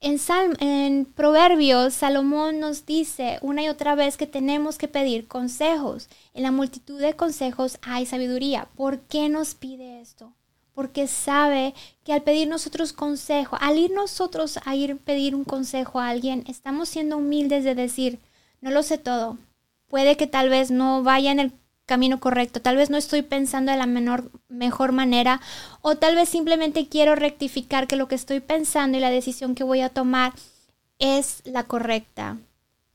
En, 0.00 1.06
Proverbios, 1.06 1.92
Salomón 1.92 2.60
nos 2.60 2.86
dice 2.86 3.38
una 3.42 3.64
y 3.64 3.68
otra 3.68 3.96
vez 3.96 4.16
que 4.16 4.28
tenemos 4.28 4.78
que 4.78 4.86
pedir 4.86 5.26
consejos. 5.26 6.08
En 6.34 6.44
la 6.44 6.52
multitud 6.52 7.00
de 7.00 7.16
consejos 7.16 7.78
hay 7.82 8.06
sabiduría. 8.06 8.68
¿Por 8.76 9.00
qué 9.00 9.28
nos 9.28 9.54
pide 9.54 10.00
esto? 10.00 10.32
Porque 10.72 11.08
sabe 11.08 11.74
que 12.04 12.12
al 12.12 12.22
pedir 12.22 12.46
nosotros 12.46 12.92
consejo, 12.92 13.56
al 13.60 13.76
ir 13.76 13.90
nosotros 13.90 14.60
a 14.64 14.76
ir 14.76 14.96
pedir 14.98 15.34
un 15.34 15.42
consejo 15.44 15.98
a 15.98 16.08
alguien, 16.10 16.44
estamos 16.46 16.88
siendo 16.88 17.16
humildes 17.16 17.64
de 17.64 17.74
decir, 17.74 18.20
no 18.60 18.70
lo 18.70 18.84
sé 18.84 18.98
todo. 18.98 19.36
Puede 19.88 20.16
que 20.16 20.28
tal 20.28 20.48
vez 20.48 20.70
no 20.70 21.02
vaya 21.02 21.32
en 21.32 21.40
el 21.40 21.52
camino 21.88 22.20
correcto, 22.20 22.60
tal 22.60 22.76
vez 22.76 22.90
no 22.90 22.98
estoy 22.98 23.22
pensando 23.22 23.72
de 23.72 23.78
la 23.78 23.86
menor, 23.86 24.30
mejor 24.48 24.92
manera 24.92 25.40
o 25.80 25.96
tal 25.96 26.14
vez 26.14 26.28
simplemente 26.28 26.86
quiero 26.86 27.16
rectificar 27.16 27.88
que 27.88 27.96
lo 27.96 28.06
que 28.06 28.14
estoy 28.14 28.40
pensando 28.40 28.98
y 28.98 29.00
la 29.00 29.10
decisión 29.10 29.54
que 29.54 29.64
voy 29.64 29.80
a 29.80 29.88
tomar 29.88 30.34
es 30.98 31.40
la 31.44 31.64
correcta. 31.64 32.36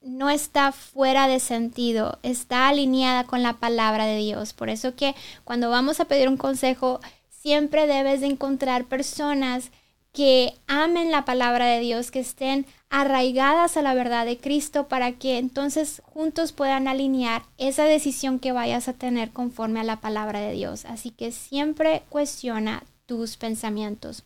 No 0.02 0.30
está 0.30 0.72
fuera 0.72 1.28
de 1.28 1.40
sentido, 1.40 2.20
está 2.22 2.68
alineada 2.68 3.24
con 3.24 3.42
la 3.42 3.54
palabra 3.54 4.06
de 4.06 4.18
Dios. 4.18 4.54
Por 4.54 4.70
eso 4.70 4.96
que 4.96 5.16
cuando 5.44 5.72
vamos 5.72 6.00
a 6.00 6.06
pedir 6.06 6.30
un 6.30 6.38
consejo, 6.38 7.00
siempre 7.30 7.88
debes 7.88 8.22
de 8.22 8.28
encontrar 8.28 8.86
personas 8.86 9.72
que 10.14 10.54
amen 10.68 11.12
la 11.12 11.26
palabra 11.26 11.66
de 11.66 11.80
Dios, 11.80 12.12
que 12.12 12.20
estén 12.20 12.68
arraigadas 12.90 13.76
a 13.76 13.82
la 13.82 13.96
verdad 13.96 14.26
de 14.26 14.38
Cristo 14.38 14.88
para 14.88 15.14
que 15.14 15.40
entonces 15.40 16.04
juntos 16.06 16.52
puedan 16.52 16.88
alinear 16.88 17.44
esa 17.58 17.86
decisión 17.86 18.38
que 18.38 18.52
vayas 18.52 18.88
a 18.88 18.94
tener 18.94 19.32
conforme 19.32 19.80
a 19.80 19.84
la 19.84 20.00
palabra 20.00 20.40
de 20.40 20.54
Dios. 20.54 20.86
Así 20.86 21.10
que 21.10 21.32
siempre 21.32 22.04
cuestiona 22.10 22.84
tus 23.08 23.38
pensamientos. 23.38 24.24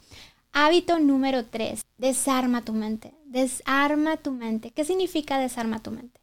Hábito 0.52 1.00
número 1.00 1.46
3, 1.46 1.86
desarma 1.98 2.62
tu 2.64 2.74
mente. 2.74 3.14
Desarma 3.26 4.18
tu 4.18 4.32
mente. 4.32 4.72
¿Qué 4.72 4.84
significa 4.84 5.40
desarma 5.40 5.80
tu 5.80 5.92
mente? 5.92 6.20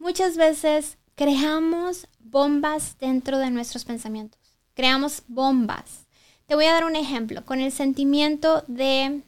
Muchas 0.00 0.36
veces 0.36 0.98
creamos 1.14 2.08
bombas 2.18 2.96
dentro 2.98 3.38
de 3.38 3.50
nuestros 3.50 3.84
pensamientos. 3.84 4.40
Creamos 4.74 5.22
bombas. 5.28 6.06
Te 6.50 6.56
voy 6.56 6.64
a 6.64 6.72
dar 6.72 6.84
un 6.84 6.96
ejemplo 6.96 7.44
con 7.44 7.60
el 7.60 7.70
sentimiento 7.70 8.64
de 8.66 9.22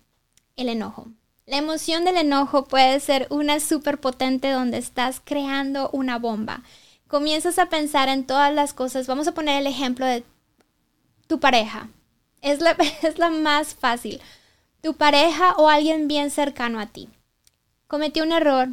el 0.56 0.68
enojo. 0.68 1.06
La 1.46 1.56
emoción 1.56 2.04
del 2.04 2.16
enojo 2.16 2.64
puede 2.64 2.98
ser 2.98 3.28
una 3.30 3.60
súper 3.60 4.00
potente 4.00 4.50
donde 4.50 4.78
estás 4.78 5.22
creando 5.24 5.88
una 5.92 6.18
bomba. 6.18 6.64
Comienzas 7.06 7.60
a 7.60 7.66
pensar 7.66 8.08
en 8.08 8.26
todas 8.26 8.52
las 8.52 8.74
cosas. 8.74 9.06
Vamos 9.06 9.28
a 9.28 9.34
poner 9.34 9.60
el 9.60 9.68
ejemplo 9.68 10.04
de 10.04 10.24
tu 11.28 11.38
pareja. 11.38 11.90
Es 12.40 12.60
la, 12.60 12.72
es 13.02 13.20
la 13.20 13.30
más 13.30 13.76
fácil. 13.76 14.20
Tu 14.80 14.94
pareja 14.94 15.54
o 15.58 15.68
alguien 15.68 16.08
bien 16.08 16.28
cercano 16.28 16.80
a 16.80 16.86
ti. 16.86 17.08
Cometió 17.86 18.24
un 18.24 18.32
error, 18.32 18.70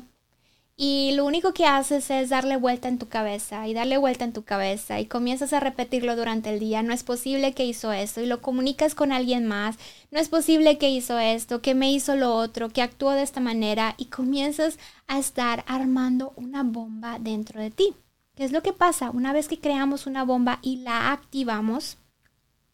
y 0.81 1.11
lo 1.11 1.25
único 1.25 1.53
que 1.53 1.65
haces 1.65 2.09
es 2.09 2.29
darle 2.29 2.55
vuelta 2.55 2.87
en 2.87 2.99
tu 2.99 3.09
cabeza 3.09 3.67
y 3.67 3.73
darle 3.73 3.97
vuelta 3.97 4.23
en 4.23 4.31
tu 4.31 4.45
cabeza 4.45 5.01
y 5.01 5.07
comienzas 5.07 5.51
a 5.51 5.59
repetirlo 5.59 6.15
durante 6.15 6.51
el 6.51 6.61
día. 6.61 6.83
No 6.83 6.93
es 6.93 7.03
posible 7.03 7.53
que 7.53 7.65
hizo 7.65 7.91
esto 7.91 8.21
y 8.21 8.27
lo 8.27 8.41
comunicas 8.41 8.95
con 8.95 9.11
alguien 9.11 9.45
más. 9.45 9.75
No 10.09 10.21
es 10.21 10.29
posible 10.29 10.77
que 10.77 10.89
hizo 10.89 11.19
esto, 11.19 11.61
que 11.61 11.75
me 11.75 11.91
hizo 11.91 12.15
lo 12.15 12.33
otro, 12.33 12.69
que 12.69 12.81
actuó 12.81 13.11
de 13.11 13.23
esta 13.23 13.41
manera 13.41 13.95
y 13.97 14.05
comienzas 14.05 14.79
a 15.07 15.19
estar 15.19 15.65
armando 15.67 16.31
una 16.37 16.63
bomba 16.63 17.19
dentro 17.19 17.59
de 17.59 17.71
ti. 17.71 17.93
¿Qué 18.35 18.45
es 18.45 18.53
lo 18.53 18.63
que 18.63 18.71
pasa? 18.71 19.09
Una 19.09 19.33
vez 19.33 19.49
que 19.49 19.59
creamos 19.59 20.07
una 20.07 20.23
bomba 20.23 20.59
y 20.61 20.77
la 20.77 21.11
activamos, 21.11 21.97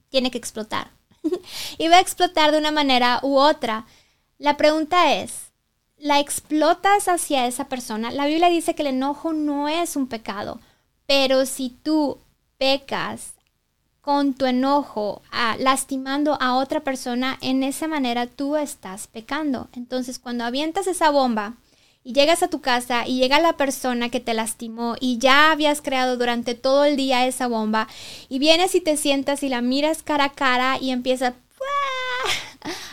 tiene 0.10 0.30
que 0.30 0.38
explotar. 0.38 0.92
y 1.80 1.88
va 1.88 1.96
a 1.96 2.02
explotar 2.02 2.52
de 2.52 2.60
una 2.60 2.70
manera 2.70 3.20
u 3.24 3.36
otra. 3.38 3.88
La 4.38 4.58
pregunta 4.58 5.16
es, 5.16 5.55
la 5.98 6.20
explotas 6.20 7.08
hacia 7.08 7.48
esa 7.48 7.68
persona. 7.68 8.12
La 8.12 8.26
Biblia 8.26 8.50
dice 8.50 8.76
que 8.76 8.84
el 8.84 8.90
enojo 8.90 9.34
no 9.34 9.68
es 9.70 9.96
un 9.96 10.08
pecado, 10.08 10.60
pero 11.06 11.46
si 11.46 11.70
tú 11.70 12.20
pecas 12.58 13.34
con 14.02 14.36
tu 14.36 14.46
enojo, 14.46 15.24
lastimando 15.58 16.38
a 16.40 16.56
otra 16.56 16.82
persona, 16.82 17.40
en 17.42 17.64
esa 17.64 17.88
manera 17.88 18.28
tú 18.28 18.56
estás 18.56 19.08
pecando. 19.08 19.68
Entonces, 19.74 20.20
cuando 20.20 20.44
avientas 20.44 20.86
esa 20.86 21.10
bomba 21.10 21.56
y 22.04 22.14
llegas 22.14 22.44
a 22.44 22.48
tu 22.48 22.62
casa 22.62 23.08
y 23.08 23.18
llega 23.18 23.40
la 23.40 23.58
persona 23.58 24.10
que 24.10 24.20
te 24.20 24.36
lastimó 24.36 24.96
y 25.00 25.18
ya 25.18 25.52
habías 25.52 25.82
creado 25.82 26.18
durante 26.18 26.54
todo 26.54 26.86
el 26.86 26.98
día 26.98 27.26
esa 27.26 27.48
bomba 27.48 27.88
y 28.30 28.38
vienes 28.38 28.76
y 28.76 28.82
te 28.82 28.96
sientas 28.96 29.42
y 29.42 29.50
la 29.50 29.62
miras 29.62 30.04
cara 30.04 30.26
a 30.26 30.34
cara 30.34 30.78
y 30.80 30.92
empiezas 30.92 31.34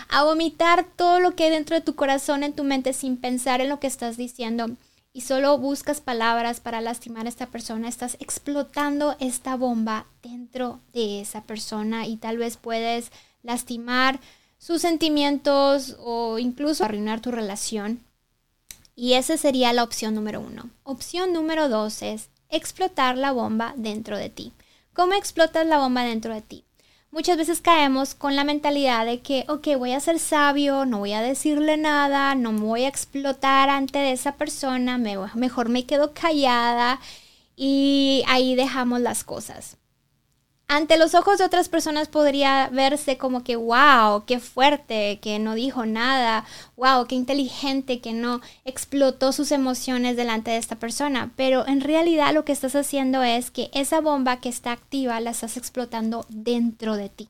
a 0.08 0.24
vomitar 0.24 0.86
todo 0.96 1.20
lo 1.20 1.34
que 1.34 1.44
hay 1.44 1.50
dentro 1.50 1.76
de 1.76 1.82
tu 1.82 1.94
corazón, 1.94 2.42
en 2.42 2.52
tu 2.52 2.64
mente, 2.64 2.92
sin 2.92 3.16
pensar 3.16 3.60
en 3.60 3.68
lo 3.68 3.80
que 3.80 3.86
estás 3.86 4.16
diciendo 4.16 4.76
y 5.12 5.22
solo 5.22 5.58
buscas 5.58 6.00
palabras 6.00 6.60
para 6.60 6.80
lastimar 6.80 7.26
a 7.26 7.28
esta 7.28 7.46
persona, 7.46 7.88
estás 7.88 8.16
explotando 8.18 9.14
esta 9.20 9.56
bomba 9.56 10.06
dentro 10.22 10.80
de 10.94 11.20
esa 11.20 11.42
persona 11.42 12.06
y 12.06 12.16
tal 12.16 12.38
vez 12.38 12.56
puedes 12.56 13.12
lastimar 13.42 14.20
sus 14.58 14.80
sentimientos 14.80 15.96
o 16.00 16.38
incluso 16.38 16.84
arruinar 16.84 17.20
tu 17.20 17.30
relación. 17.30 18.00
Y 18.94 19.14
esa 19.14 19.36
sería 19.36 19.72
la 19.72 19.82
opción 19.82 20.14
número 20.14 20.40
uno. 20.40 20.70
Opción 20.82 21.32
número 21.32 21.68
dos 21.68 22.02
es 22.02 22.30
explotar 22.48 23.18
la 23.18 23.32
bomba 23.32 23.74
dentro 23.76 24.16
de 24.16 24.30
ti. 24.30 24.52
¿Cómo 24.94 25.14
explotas 25.14 25.66
la 25.66 25.78
bomba 25.78 26.04
dentro 26.04 26.32
de 26.34 26.42
ti? 26.42 26.64
Muchas 27.12 27.36
veces 27.36 27.60
caemos 27.60 28.14
con 28.16 28.34
la 28.34 28.42
mentalidad 28.42 29.06
de 29.06 29.20
que, 29.20 29.44
ok, 29.48 29.76
voy 29.78 29.92
a 29.92 30.00
ser 30.00 30.18
sabio, 30.18 30.84
no 30.86 30.98
voy 30.98 31.12
a 31.12 31.22
decirle 31.22 31.76
nada, 31.76 32.34
no 32.34 32.52
me 32.52 32.60
voy 32.60 32.84
a 32.84 32.88
explotar 32.88 33.68
ante 33.68 34.10
esa 34.10 34.36
persona, 34.36 34.98
mejor 34.98 35.68
me 35.68 35.86
quedo 35.86 36.12
callada 36.14 36.98
y 37.54 38.24
ahí 38.26 38.56
dejamos 38.56 39.00
las 39.00 39.24
cosas 39.24 39.76
ante 40.72 40.96
los 40.96 41.14
ojos 41.14 41.36
de 41.36 41.44
otras 41.44 41.68
personas 41.68 42.08
podría 42.08 42.70
verse 42.72 43.18
como 43.18 43.44
que, 43.44 43.56
wow, 43.56 44.24
qué 44.26 44.40
fuerte, 44.40 45.18
que 45.20 45.38
no 45.38 45.54
dijo 45.54 45.84
nada, 45.84 46.46
wow, 46.76 47.06
qué 47.06 47.14
inteligente, 47.14 48.00
que 48.00 48.14
no 48.14 48.40
explotó 48.64 49.32
sus 49.32 49.52
emociones 49.52 50.16
delante 50.16 50.50
de 50.50 50.56
esta 50.56 50.76
persona. 50.76 51.30
Pero 51.36 51.68
en 51.68 51.82
realidad 51.82 52.32
lo 52.32 52.46
que 52.46 52.52
estás 52.52 52.74
haciendo 52.74 53.22
es 53.22 53.50
que 53.50 53.70
esa 53.74 54.00
bomba 54.00 54.40
que 54.40 54.48
está 54.48 54.72
activa 54.72 55.20
la 55.20 55.32
estás 55.32 55.58
explotando 55.58 56.24
dentro 56.30 56.96
de 56.96 57.10
ti. 57.10 57.28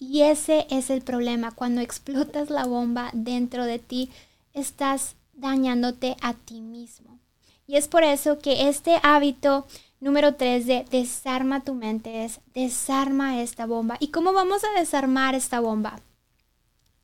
Y 0.00 0.22
ese 0.22 0.66
es 0.68 0.90
el 0.90 1.02
problema, 1.02 1.52
cuando 1.52 1.80
explotas 1.82 2.50
la 2.50 2.64
bomba 2.64 3.10
dentro 3.12 3.64
de 3.64 3.78
ti, 3.78 4.10
estás 4.54 5.14
dañándote 5.34 6.16
a 6.20 6.34
ti 6.34 6.60
mismo. 6.62 7.20
Y 7.68 7.76
es 7.76 7.86
por 7.86 8.02
eso 8.02 8.40
que 8.40 8.68
este 8.68 8.98
hábito 9.04 9.68
Número 9.98 10.34
tres 10.34 10.66
de 10.66 10.84
desarma 10.90 11.64
tu 11.64 11.74
mente 11.74 12.24
es 12.24 12.40
desarma 12.54 13.40
esta 13.40 13.64
bomba. 13.64 13.96
¿Y 13.98 14.08
cómo 14.08 14.32
vamos 14.32 14.62
a 14.64 14.78
desarmar 14.78 15.34
esta 15.34 15.60
bomba? 15.60 16.00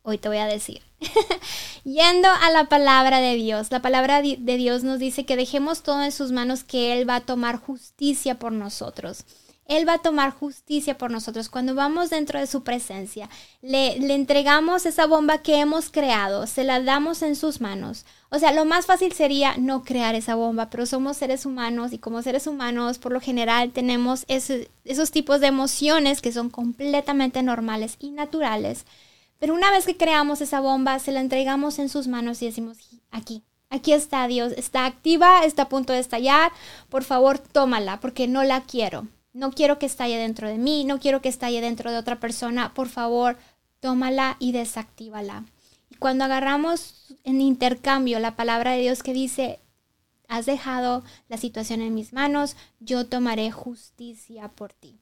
Hoy 0.03 0.19
te 0.19 0.29
voy 0.29 0.39
a 0.39 0.47
decir. 0.47 0.83
Yendo 1.85 2.29
a 2.29 2.51
la 2.51 2.69
palabra 2.69 3.21
de 3.21 3.35
Dios. 3.35 3.71
La 3.71 3.81
palabra 3.81 4.21
de 4.21 4.57
Dios 4.57 4.85
nos 4.85 4.99
dice 4.99 5.25
que 5.25 5.37
dejemos 5.37 5.83
todo 5.83 6.03
en 6.03 6.13
sus 6.13 6.33
manos, 6.33 6.65
que 6.65 6.93
Él 6.93 7.09
va 7.09 7.17
a 7.17 7.21
tomar 7.21 7.59
justicia 7.59 8.39
por 8.39 8.53
nosotros. 8.53 9.25
Él 9.67 9.89
va 9.89 9.95
a 9.95 10.03
tomar 10.03 10.33
justicia 10.33 10.99
por 10.99 11.11
nosotros. 11.11 11.49
Cuando 11.49 11.75
vamos 11.75 12.11
dentro 12.11 12.39
de 12.39 12.47
su 12.47 12.63
presencia, 12.63 13.31
le, 13.63 13.99
le, 13.99 14.15
entregamos 14.15 14.87
esa 14.87 15.07
bomba 15.07 15.39
que 15.39 15.61
hemos 15.61 15.91
creado, 15.91 16.47
se 16.47 16.65
la 16.65 16.83
damos 16.83 17.23
en 17.23 17.37
sus 17.37 17.61
manos. 17.61 18.05
O 18.29 18.39
sea, 18.39 18.53
lo 18.53 18.65
más 18.65 18.87
fácil 18.87 19.13
sería 19.13 19.57
no 19.59 19.85
crear 19.85 20.15
esa 20.15 20.35
bomba, 20.35 20.69
pero 20.69 20.85
somos 20.87 21.17
seres 21.17 21.47
humanos 21.47 21.93
y 21.93 21.99
como 21.99 22.23
seres 22.23 22.47
humanos, 22.47 22.99
por 22.99 23.13
lo 23.13 23.21
general, 23.21 23.71
tenemos 23.71 24.25
esos 24.29 25.11
tipos 25.11 25.41
de 25.41 25.47
emociones 25.47 26.21
que 26.21 26.33
son 26.33 26.51
completamente 26.51 27.43
normales 27.43 27.97
y 28.01 28.11
naturales. 28.11 28.85
Pero 29.39 29.55
una 29.55 29.71
vez 29.71 29.87
que 29.87 29.97
creamos 29.97 30.41
esa 30.41 30.61
bomba, 30.61 30.99
se 30.99 31.13
la 31.13 31.21
entregamos 31.21 31.79
en 31.79 31.89
sus 31.89 32.09
manos 32.09 32.43
y 32.43 32.47
decimos, 32.47 32.79
aquí, 33.11 33.43
aquí 33.71 33.93
está 33.93 34.27
Dios, 34.29 34.53
está 34.57 34.87
activa, 34.87 35.45
está 35.45 35.63
a 35.63 35.69
punto 35.69 35.93
de 35.93 35.99
estallar, 35.99 36.53
por 36.89 37.05
favor, 37.05 37.39
tómala, 37.39 38.01
porque 38.01 38.29
no 38.29 38.45
la 38.45 38.61
quiero. 38.61 39.09
No 39.33 39.53
quiero 39.53 39.79
que 39.79 39.87
estalle 39.87 40.19
dentro 40.19 40.49
de 40.49 40.59
mí, 40.59 40.85
no 40.85 41.01
quiero 41.01 41.23
que 41.23 41.29
estalle 41.29 41.61
dentro 41.61 41.91
de 41.91 41.97
otra 41.97 42.21
persona. 42.21 42.75
Por 42.75 42.89
favor, 42.89 43.39
tómala 43.81 44.37
y 44.39 44.53
desactívala. 44.53 45.45
Y 45.91 45.97
cuando 45.97 46.25
agarramos 46.25 47.17
en 47.25 47.41
intercambio 47.41 48.19
la 48.19 48.37
palabra 48.37 48.73
de 48.73 48.83
Dios 48.83 49.03
que 49.03 49.13
dice, 49.13 49.61
has 50.29 50.47
dejado 50.47 51.05
la 51.29 51.37
situación 51.37 51.81
en 51.81 51.95
mis 51.95 52.13
manos, 52.13 52.57
yo 52.81 53.07
tomaré 53.07 53.51
justicia 53.51 54.49
por 54.49 54.73
ti. 54.73 54.99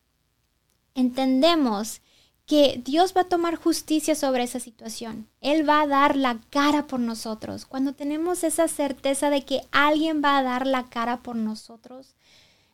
Entendemos 0.95 2.01
que 2.47 2.83
Dios 2.85 3.15
va 3.17 3.21
a 3.21 3.29
tomar 3.29 3.55
justicia 3.55 4.17
sobre 4.17 4.43
esa 4.43 4.59
situación. 4.59 5.29
Él 5.41 5.69
va 5.69 5.83
a 5.83 5.87
dar 5.87 6.17
la 6.17 6.41
cara 6.51 6.89
por 6.89 6.99
nosotros. 6.99 7.65
Cuando 7.65 7.95
tenemos 7.95 8.43
esa 8.43 8.67
certeza 8.67 9.31
de 9.31 9.45
que 9.45 9.63
alguien 9.71 10.21
va 10.21 10.37
a 10.37 10.43
dar 10.43 10.67
la 10.67 10.89
cara 10.89 11.23
por 11.23 11.37
nosotros, 11.37 12.17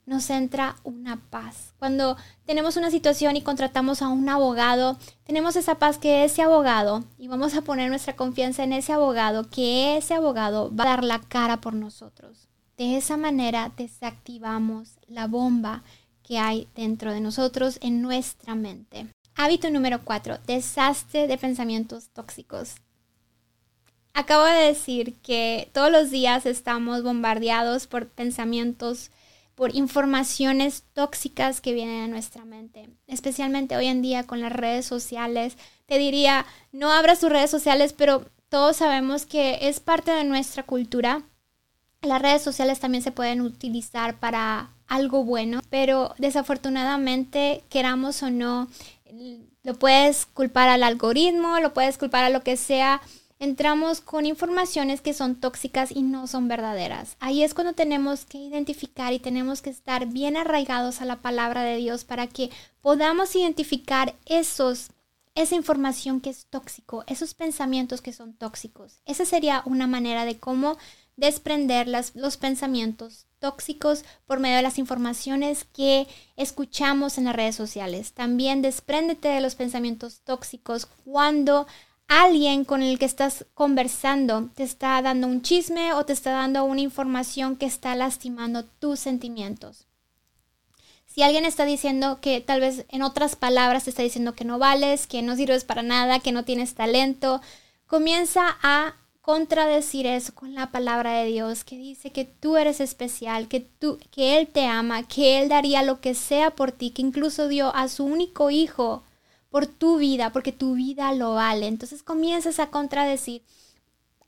nos 0.06 0.30
entra 0.30 0.76
una 0.84 1.16
paz. 1.30 1.74
Cuando 1.78 2.16
tenemos 2.46 2.76
una 2.76 2.90
situación 2.90 3.36
y 3.36 3.42
contratamos 3.42 4.00
a 4.00 4.08
un 4.08 4.28
abogado, 4.28 4.96
tenemos 5.24 5.56
esa 5.56 5.78
paz 5.78 5.98
que 5.98 6.24
ese 6.24 6.42
abogado, 6.42 7.04
y 7.18 7.28
vamos 7.28 7.54
a 7.54 7.62
poner 7.62 7.90
nuestra 7.90 8.16
confianza 8.16 8.64
en 8.64 8.72
ese 8.72 8.92
abogado, 8.92 9.50
que 9.50 9.96
ese 9.96 10.14
abogado 10.14 10.74
va 10.74 10.84
a 10.84 10.88
dar 10.88 11.04
la 11.04 11.20
cara 11.20 11.60
por 11.60 11.74
nosotros. 11.74 12.48
De 12.76 12.96
esa 12.96 13.16
manera 13.16 13.72
desactivamos 13.76 14.98
la 15.08 15.26
bomba 15.26 15.82
que 16.22 16.38
hay 16.38 16.68
dentro 16.74 17.12
de 17.12 17.20
nosotros 17.20 17.78
en 17.82 18.02
nuestra 18.02 18.54
mente. 18.54 19.08
Hábito 19.34 19.70
número 19.70 20.00
4. 20.04 20.38
Desastre 20.46 21.26
de 21.26 21.36
pensamientos 21.36 22.08
tóxicos. 22.10 22.76
Acabo 24.14 24.44
de 24.44 24.66
decir 24.66 25.16
que 25.16 25.70
todos 25.74 25.90
los 25.90 26.10
días 26.10 26.46
estamos 26.46 27.02
bombardeados 27.02 27.86
por 27.86 28.08
pensamientos, 28.08 29.10
por 29.56 29.74
informaciones 29.74 30.84
tóxicas 30.92 31.60
que 31.60 31.72
vienen 31.72 32.04
a 32.04 32.08
nuestra 32.08 32.44
mente, 32.44 32.90
especialmente 33.06 33.76
hoy 33.76 33.86
en 33.86 34.02
día 34.02 34.24
con 34.24 34.40
las 34.40 34.52
redes 34.52 34.84
sociales. 34.84 35.56
Te 35.86 35.98
diría, 35.98 36.46
no 36.72 36.92
abras 36.92 37.20
tus 37.20 37.30
redes 37.30 37.50
sociales, 37.50 37.94
pero 37.94 38.26
todos 38.50 38.76
sabemos 38.76 39.24
que 39.24 39.58
es 39.62 39.80
parte 39.80 40.12
de 40.12 40.24
nuestra 40.24 40.62
cultura. 40.62 41.22
Las 42.02 42.20
redes 42.20 42.42
sociales 42.42 42.80
también 42.80 43.02
se 43.02 43.12
pueden 43.12 43.40
utilizar 43.40 44.20
para 44.20 44.70
algo 44.86 45.24
bueno, 45.24 45.62
pero 45.70 46.14
desafortunadamente, 46.18 47.64
queramos 47.70 48.22
o 48.22 48.30
no, 48.30 48.68
lo 49.62 49.74
puedes 49.74 50.26
culpar 50.26 50.68
al 50.68 50.82
algoritmo, 50.82 51.60
lo 51.60 51.72
puedes 51.72 51.96
culpar 51.96 52.24
a 52.24 52.30
lo 52.30 52.42
que 52.42 52.58
sea. 52.58 53.00
Entramos 53.38 54.00
con 54.00 54.24
informaciones 54.24 55.02
que 55.02 55.12
son 55.12 55.36
tóxicas 55.36 55.90
y 55.94 56.02
no 56.02 56.26
son 56.26 56.48
verdaderas. 56.48 57.16
Ahí 57.20 57.42
es 57.42 57.52
cuando 57.52 57.74
tenemos 57.74 58.24
que 58.24 58.38
identificar 58.38 59.12
y 59.12 59.18
tenemos 59.18 59.60
que 59.60 59.70
estar 59.70 60.06
bien 60.06 60.38
arraigados 60.38 61.02
a 61.02 61.04
la 61.04 61.16
palabra 61.16 61.62
de 61.62 61.76
Dios 61.76 62.04
para 62.04 62.28
que 62.28 62.50
podamos 62.80 63.36
identificar 63.36 64.14
esos 64.24 64.90
esa 65.34 65.54
información 65.54 66.22
que 66.22 66.30
es 66.30 66.46
tóxico, 66.46 67.04
esos 67.06 67.34
pensamientos 67.34 68.00
que 68.00 68.14
son 68.14 68.32
tóxicos. 68.32 69.02
Esa 69.04 69.26
sería 69.26 69.62
una 69.66 69.86
manera 69.86 70.24
de 70.24 70.38
cómo 70.38 70.78
desprender 71.16 71.88
los 71.88 72.36
pensamientos 72.38 73.26
tóxicos 73.38 74.04
por 74.26 74.40
medio 74.40 74.56
de 74.56 74.62
las 74.62 74.78
informaciones 74.78 75.64
que 75.64 76.06
escuchamos 76.36 77.18
en 77.18 77.24
las 77.24 77.36
redes 77.36 77.54
sociales. 77.54 78.12
También 78.12 78.62
despréndete 78.62 79.28
de 79.28 79.40
los 79.42 79.54
pensamientos 79.54 80.20
tóxicos 80.24 80.86
cuando 81.04 81.66
alguien 82.08 82.64
con 82.64 82.82
el 82.82 82.98
que 82.98 83.04
estás 83.04 83.46
conversando 83.54 84.48
te 84.54 84.62
está 84.62 85.00
dando 85.02 85.26
un 85.26 85.42
chisme 85.42 85.92
o 85.92 86.04
te 86.04 86.12
está 86.12 86.30
dando 86.30 86.64
una 86.64 86.80
información 86.80 87.56
que 87.56 87.66
está 87.66 87.94
lastimando 87.94 88.64
tus 88.64 89.00
sentimientos. 89.00 89.86
Si 91.06 91.22
alguien 91.22 91.46
está 91.46 91.64
diciendo 91.64 92.18
que 92.20 92.40
tal 92.40 92.60
vez 92.60 92.84
en 92.90 93.02
otras 93.02 93.36
palabras 93.36 93.84
te 93.84 93.90
está 93.90 94.02
diciendo 94.02 94.34
que 94.34 94.44
no 94.44 94.58
vales, 94.58 95.06
que 95.06 95.22
no 95.22 95.34
sirves 95.34 95.64
para 95.64 95.82
nada, 95.82 96.20
que 96.20 96.30
no 96.30 96.44
tienes 96.44 96.74
talento, 96.74 97.40
comienza 97.86 98.58
a 98.62 98.96
contradecir 99.22 100.06
eso 100.06 100.34
con 100.34 100.54
la 100.54 100.70
palabra 100.70 101.14
de 101.14 101.26
Dios 101.26 101.64
que 101.64 101.76
dice 101.76 102.12
que 102.12 102.24
tú 102.24 102.56
eres 102.56 102.80
especial, 102.80 103.48
que 103.48 103.60
tú 103.60 103.98
que 104.12 104.38
él 104.38 104.46
te 104.46 104.66
ama, 104.66 105.02
que 105.02 105.40
él 105.40 105.48
daría 105.48 105.82
lo 105.82 106.00
que 106.00 106.14
sea 106.14 106.50
por 106.50 106.70
ti, 106.70 106.90
que 106.90 107.02
incluso 107.02 107.48
dio 107.48 107.74
a 107.74 107.88
su 107.88 108.04
único 108.04 108.50
hijo 108.50 109.02
por 109.56 109.66
tu 109.66 109.96
vida, 109.96 110.32
porque 110.34 110.52
tu 110.52 110.74
vida 110.74 111.14
lo 111.14 111.32
vale. 111.32 111.66
Entonces 111.66 112.02
comienzas 112.02 112.60
a 112.60 112.66
contradecir 112.66 113.40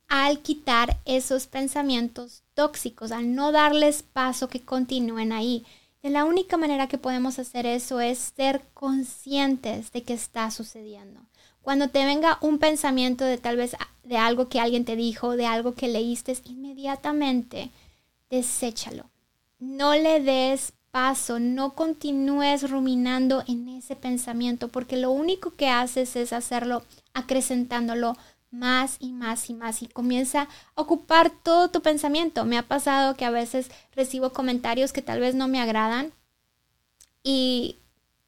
al 0.07 0.39
quitar 0.39 0.97
esos 1.05 1.45
pensamientos 1.45 2.41
tóxicos, 2.55 3.11
al 3.11 3.35
no 3.35 3.51
darles 3.51 4.01
paso 4.01 4.49
que 4.49 4.61
continúen 4.61 5.31
ahí. 5.31 5.67
De 6.01 6.09
la 6.09 6.25
única 6.25 6.57
manera 6.57 6.87
que 6.87 6.97
podemos 6.97 7.37
hacer 7.37 7.67
eso 7.67 7.99
es 7.99 8.33
ser 8.35 8.63
conscientes 8.73 9.91
de 9.91 10.01
que 10.01 10.13
está 10.13 10.49
sucediendo. 10.49 11.21
Cuando 11.61 11.89
te 11.89 12.05
venga 12.05 12.39
un 12.41 12.57
pensamiento 12.57 13.23
de 13.23 13.37
tal 13.37 13.55
vez 13.55 13.75
de 14.01 14.17
algo 14.17 14.49
que 14.49 14.59
alguien 14.59 14.83
te 14.83 14.95
dijo, 14.95 15.35
de 15.35 15.45
algo 15.45 15.75
que 15.75 15.89
leíste, 15.89 16.35
inmediatamente 16.45 17.69
deséchalo. 18.31 19.11
No 19.59 19.93
le 19.93 20.21
des 20.21 20.73
paso, 20.91 21.39
no 21.39 21.75
continúes 21.75 22.69
ruminando 22.69 23.43
en 23.47 23.69
ese 23.69 23.95
pensamiento, 23.95 24.67
porque 24.67 24.97
lo 24.97 25.11
único 25.11 25.55
que 25.55 25.69
haces 25.69 26.15
es 26.15 26.33
hacerlo 26.33 26.83
acrecentándolo 27.13 28.17
más 28.51 28.97
y 28.99 29.11
más 29.11 29.49
y 29.49 29.53
más 29.53 29.81
y 29.81 29.87
comienza 29.87 30.43
a 30.75 30.81
ocupar 30.81 31.29
todo 31.29 31.69
tu 31.69 31.81
pensamiento. 31.81 32.45
Me 32.45 32.57
ha 32.57 32.67
pasado 32.67 33.15
que 33.15 33.25
a 33.25 33.29
veces 33.29 33.69
recibo 33.95 34.31
comentarios 34.31 34.91
que 34.93 35.01
tal 35.01 35.19
vez 35.19 35.35
no 35.35 35.47
me 35.47 35.61
agradan 35.61 36.11
y 37.23 37.77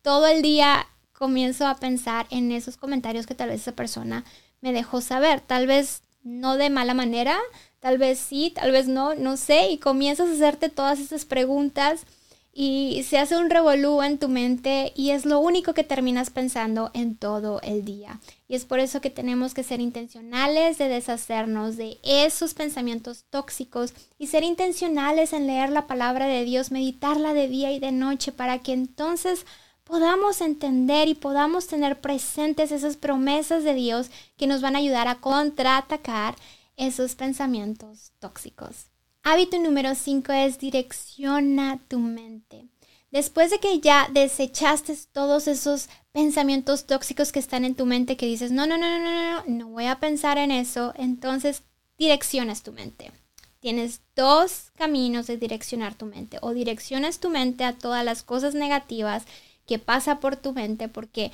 todo 0.01 0.27
el 0.27 0.41
día 0.41 0.87
comienzo 1.13 1.67
a 1.67 1.75
pensar 1.75 2.27
en 2.29 2.51
esos 2.51 2.77
comentarios 2.77 3.25
que 3.25 3.35
tal 3.35 3.49
vez 3.49 3.61
esa 3.61 3.73
persona 3.73 4.25
me 4.61 4.73
dejó 4.73 5.01
saber. 5.01 5.41
Tal 5.41 5.67
vez 5.67 6.03
no 6.23 6.57
de 6.57 6.69
mala 6.69 6.93
manera, 6.93 7.39
tal 7.79 7.97
vez 7.97 8.19
sí, 8.19 8.51
tal 8.53 8.71
vez 8.71 8.87
no, 8.87 9.15
no 9.15 9.37
sé, 9.37 9.69
y 9.69 9.77
comienzas 9.77 10.29
a 10.29 10.33
hacerte 10.33 10.69
todas 10.69 10.99
esas 10.99 11.25
preguntas 11.25 12.05
y 12.53 13.03
se 13.07 13.17
hace 13.17 13.37
un 13.37 13.49
revolú 13.49 14.01
en 14.01 14.17
tu 14.17 14.27
mente 14.27 14.91
y 14.95 15.11
es 15.11 15.25
lo 15.25 15.39
único 15.39 15.73
que 15.73 15.85
terminas 15.85 16.29
pensando 16.29 16.91
en 16.93 17.15
todo 17.15 17.61
el 17.61 17.85
día. 17.85 18.19
Y 18.49 18.55
es 18.55 18.65
por 18.65 18.79
eso 18.79 18.99
que 18.99 19.09
tenemos 19.09 19.53
que 19.53 19.63
ser 19.63 19.79
intencionales 19.79 20.77
de 20.77 20.89
deshacernos 20.89 21.77
de 21.77 21.99
esos 22.03 22.53
pensamientos 22.53 23.23
tóxicos 23.29 23.93
y 24.17 24.27
ser 24.27 24.43
intencionales 24.43 25.31
en 25.31 25.47
leer 25.47 25.69
la 25.69 25.87
palabra 25.87 26.27
de 26.27 26.43
Dios, 26.43 26.71
meditarla 26.71 27.33
de 27.33 27.47
día 27.47 27.71
y 27.71 27.79
de 27.79 27.93
noche 27.93 28.33
para 28.33 28.59
que 28.59 28.73
entonces 28.73 29.45
podamos 29.85 30.41
entender 30.41 31.07
y 31.07 31.15
podamos 31.15 31.67
tener 31.67 32.01
presentes 32.01 32.73
esas 32.73 32.97
promesas 32.97 33.63
de 33.63 33.73
Dios 33.73 34.11
que 34.35 34.47
nos 34.47 34.61
van 34.61 34.75
a 34.75 34.79
ayudar 34.79 35.07
a 35.07 35.21
contraatacar 35.21 36.35
esos 36.75 37.15
pensamientos 37.15 38.11
tóxicos. 38.19 38.90
Hábito 39.23 39.59
número 39.59 39.93
5 39.93 40.31
es 40.33 40.57
direcciona 40.57 41.79
tu 41.87 41.99
mente. 41.99 42.65
Después 43.11 43.51
de 43.51 43.59
que 43.59 43.79
ya 43.79 44.09
desechaste 44.11 44.97
todos 45.11 45.47
esos 45.47 45.89
pensamientos 46.11 46.85
tóxicos 46.85 47.31
que 47.31 47.39
están 47.39 47.63
en 47.63 47.75
tu 47.75 47.85
mente 47.85 48.17
que 48.17 48.25
dices, 48.25 48.51
no, 48.51 48.65
no, 48.65 48.79
no, 48.79 48.89
no, 48.89 48.99
no, 48.99 49.21
no, 49.21 49.43
no 49.45 49.67
voy 49.67 49.85
a 49.85 49.99
pensar 49.99 50.39
en 50.39 50.49
eso, 50.49 50.93
entonces 50.95 51.61
direccionas 51.99 52.63
tu 52.63 52.71
mente. 52.71 53.11
Tienes 53.59 54.01
dos 54.15 54.71
caminos 54.75 55.27
de 55.27 55.37
direccionar 55.37 55.93
tu 55.93 56.07
mente. 56.07 56.39
O 56.41 56.51
direccionas 56.53 57.19
tu 57.19 57.29
mente 57.29 57.63
a 57.63 57.77
todas 57.77 58.03
las 58.03 58.23
cosas 58.23 58.55
negativas 58.55 59.25
que 59.67 59.77
pasa 59.77 60.19
por 60.19 60.35
tu 60.35 60.51
mente 60.53 60.87
porque 60.87 61.31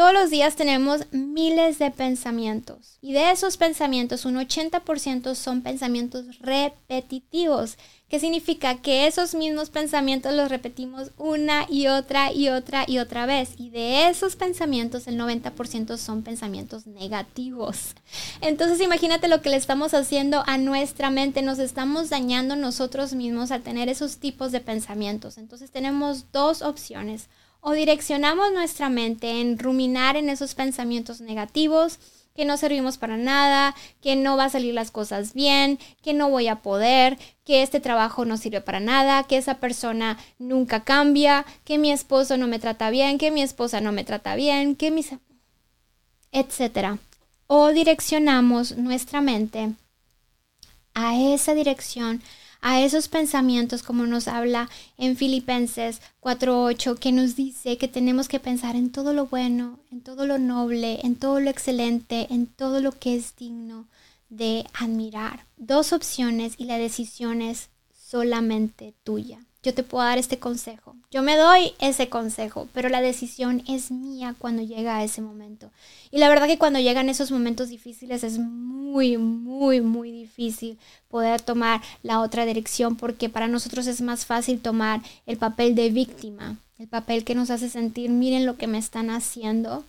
todos 0.00 0.14
los 0.14 0.30
días 0.30 0.56
tenemos 0.56 1.02
miles 1.12 1.78
de 1.78 1.90
pensamientos 1.90 2.96
y 3.02 3.12
de 3.12 3.32
esos 3.32 3.58
pensamientos 3.58 4.24
un 4.24 4.36
80% 4.36 5.34
son 5.34 5.60
pensamientos 5.60 6.38
repetitivos, 6.38 7.76
que 8.08 8.18
significa 8.18 8.80
que 8.80 9.06
esos 9.06 9.34
mismos 9.34 9.68
pensamientos 9.68 10.32
los 10.32 10.48
repetimos 10.48 11.10
una 11.18 11.66
y 11.68 11.88
otra 11.88 12.32
y 12.32 12.48
otra 12.48 12.84
y 12.86 12.96
otra 12.96 13.26
vez 13.26 13.50
y 13.58 13.68
de 13.68 14.08
esos 14.08 14.36
pensamientos 14.36 15.06
el 15.06 15.18
90% 15.18 15.98
son 15.98 16.22
pensamientos 16.22 16.86
negativos. 16.86 17.94
Entonces 18.40 18.80
imagínate 18.80 19.28
lo 19.28 19.42
que 19.42 19.50
le 19.50 19.56
estamos 19.56 19.92
haciendo 19.92 20.42
a 20.46 20.56
nuestra 20.56 21.10
mente, 21.10 21.42
nos 21.42 21.58
estamos 21.58 22.08
dañando 22.08 22.56
nosotros 22.56 23.12
mismos 23.12 23.50
al 23.50 23.60
tener 23.60 23.90
esos 23.90 24.16
tipos 24.16 24.50
de 24.50 24.60
pensamientos. 24.60 25.36
Entonces 25.36 25.70
tenemos 25.70 26.32
dos 26.32 26.62
opciones 26.62 27.28
o 27.60 27.72
direccionamos 27.72 28.52
nuestra 28.52 28.88
mente 28.88 29.40
en 29.40 29.58
ruminar 29.58 30.16
en 30.16 30.28
esos 30.28 30.54
pensamientos 30.54 31.20
negativos, 31.20 31.98
que 32.34 32.44
no 32.44 32.56
servimos 32.56 32.96
para 32.96 33.16
nada, 33.16 33.74
que 34.00 34.16
no 34.16 34.36
va 34.36 34.44
a 34.44 34.50
salir 34.50 34.72
las 34.72 34.90
cosas 34.90 35.34
bien, 35.34 35.78
que 36.02 36.14
no 36.14 36.30
voy 36.30 36.48
a 36.48 36.62
poder, 36.62 37.18
que 37.44 37.62
este 37.62 37.80
trabajo 37.80 38.24
no 38.24 38.36
sirve 38.36 38.60
para 38.60 38.80
nada, 38.80 39.24
que 39.24 39.36
esa 39.36 39.58
persona 39.58 40.18
nunca 40.38 40.84
cambia, 40.84 41.44
que 41.64 41.76
mi 41.76 41.90
esposo 41.90 42.36
no 42.36 42.46
me 42.46 42.58
trata 42.58 42.90
bien, 42.90 43.18
que 43.18 43.30
mi 43.30 43.42
esposa 43.42 43.80
no 43.80 43.92
me 43.92 44.04
trata 44.04 44.36
bien, 44.36 44.76
que 44.76 44.90
mis... 44.90 45.10
etcétera. 46.32 46.98
O 47.46 47.68
direccionamos 47.68 48.76
nuestra 48.76 49.20
mente 49.20 49.74
a 50.94 51.18
esa 51.18 51.54
dirección 51.54 52.22
a 52.60 52.82
esos 52.82 53.08
pensamientos 53.08 53.82
como 53.82 54.06
nos 54.06 54.28
habla 54.28 54.68
en 54.98 55.16
Filipenses 55.16 56.00
4.8, 56.20 56.98
que 56.98 57.12
nos 57.12 57.36
dice 57.36 57.78
que 57.78 57.88
tenemos 57.88 58.28
que 58.28 58.40
pensar 58.40 58.76
en 58.76 58.90
todo 58.90 59.12
lo 59.12 59.26
bueno, 59.26 59.78
en 59.90 60.00
todo 60.00 60.26
lo 60.26 60.38
noble, 60.38 61.00
en 61.02 61.16
todo 61.16 61.40
lo 61.40 61.50
excelente, 61.50 62.26
en 62.30 62.46
todo 62.46 62.80
lo 62.80 62.92
que 62.92 63.16
es 63.16 63.36
digno 63.36 63.86
de 64.28 64.66
admirar. 64.74 65.46
Dos 65.56 65.92
opciones 65.92 66.54
y 66.56 66.64
la 66.64 66.78
decisión 66.78 67.42
es 67.42 67.68
solamente 67.92 68.94
tuya. 69.04 69.40
Yo 69.62 69.74
te 69.74 69.82
puedo 69.82 70.04
dar 70.04 70.16
este 70.16 70.38
consejo. 70.38 70.96
Yo 71.10 71.22
me 71.22 71.36
doy 71.36 71.74
ese 71.80 72.08
consejo, 72.08 72.68
pero 72.72 72.88
la 72.88 73.02
decisión 73.02 73.62
es 73.68 73.90
mía 73.90 74.34
cuando 74.38 74.62
llega 74.62 74.96
a 74.96 75.04
ese 75.04 75.20
momento. 75.20 75.70
Y 76.10 76.18
la 76.18 76.30
verdad 76.30 76.46
que 76.46 76.58
cuando 76.58 76.78
llegan 76.78 77.10
esos 77.10 77.30
momentos 77.30 77.68
difíciles 77.68 78.24
es 78.24 78.38
muy, 78.38 79.18
muy, 79.18 79.82
muy 79.82 80.10
difícil 80.10 80.78
poder 81.08 81.42
tomar 81.42 81.82
la 82.02 82.20
otra 82.20 82.46
dirección 82.46 82.96
porque 82.96 83.28
para 83.28 83.48
nosotros 83.48 83.86
es 83.86 84.00
más 84.00 84.24
fácil 84.24 84.60
tomar 84.60 85.02
el 85.26 85.36
papel 85.36 85.74
de 85.74 85.90
víctima, 85.90 86.56
el 86.78 86.88
papel 86.88 87.24
que 87.24 87.34
nos 87.34 87.50
hace 87.50 87.68
sentir, 87.68 88.08
miren 88.08 88.46
lo 88.46 88.56
que 88.56 88.66
me 88.66 88.78
están 88.78 89.10
haciendo, 89.10 89.84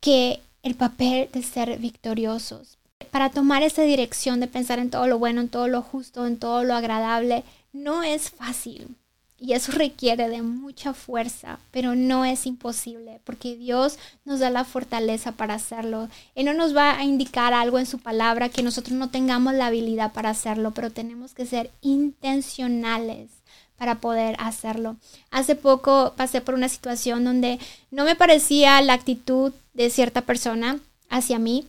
que 0.00 0.40
el 0.62 0.76
papel 0.76 1.28
de 1.32 1.42
ser 1.42 1.78
victoriosos. 1.78 2.78
Para 3.10 3.30
tomar 3.30 3.62
esa 3.62 3.82
dirección 3.82 4.40
de 4.40 4.46
pensar 4.46 4.78
en 4.78 4.90
todo 4.90 5.06
lo 5.06 5.18
bueno, 5.18 5.40
en 5.40 5.48
todo 5.48 5.68
lo 5.68 5.82
justo, 5.82 6.26
en 6.26 6.38
todo 6.38 6.64
lo 6.64 6.74
agradable, 6.74 7.44
no 7.76 8.02
es 8.02 8.30
fácil 8.30 8.96
y 9.38 9.52
eso 9.52 9.72
requiere 9.72 10.28
de 10.28 10.40
mucha 10.40 10.94
fuerza, 10.94 11.58
pero 11.70 11.94
no 11.94 12.24
es 12.24 12.46
imposible 12.46 13.20
porque 13.24 13.54
Dios 13.54 13.98
nos 14.24 14.40
da 14.40 14.48
la 14.50 14.64
fortaleza 14.64 15.32
para 15.32 15.54
hacerlo. 15.54 16.08
Él 16.34 16.46
no 16.46 16.54
nos 16.54 16.74
va 16.74 16.98
a 16.98 17.04
indicar 17.04 17.52
algo 17.52 17.78
en 17.78 17.86
su 17.86 17.98
palabra 17.98 18.48
que 18.48 18.62
nosotros 18.62 18.96
no 18.96 19.10
tengamos 19.10 19.52
la 19.54 19.66
habilidad 19.66 20.12
para 20.12 20.30
hacerlo, 20.30 20.70
pero 20.70 20.90
tenemos 20.90 21.34
que 21.34 21.44
ser 21.44 21.70
intencionales 21.82 23.28
para 23.76 23.96
poder 23.96 24.36
hacerlo. 24.38 24.96
Hace 25.30 25.54
poco 25.54 26.14
pasé 26.16 26.40
por 26.40 26.54
una 26.54 26.70
situación 26.70 27.24
donde 27.24 27.58
no 27.90 28.04
me 28.04 28.16
parecía 28.16 28.80
la 28.80 28.94
actitud 28.94 29.52
de 29.74 29.90
cierta 29.90 30.22
persona 30.22 30.78
hacia 31.10 31.38
mí 31.38 31.66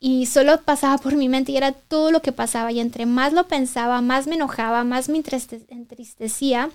y 0.00 0.26
solo 0.26 0.60
pasaba 0.62 0.98
por 0.98 1.16
mi 1.16 1.28
mente 1.28 1.52
y 1.52 1.56
era 1.56 1.72
todo 1.72 2.10
lo 2.10 2.22
que 2.22 2.32
pasaba 2.32 2.70
y 2.72 2.80
entre 2.80 3.06
más 3.06 3.32
lo 3.32 3.48
pensaba, 3.48 4.00
más 4.00 4.26
me 4.26 4.36
enojaba, 4.36 4.84
más 4.84 5.08
me 5.08 5.22
entristecía, 5.68 6.70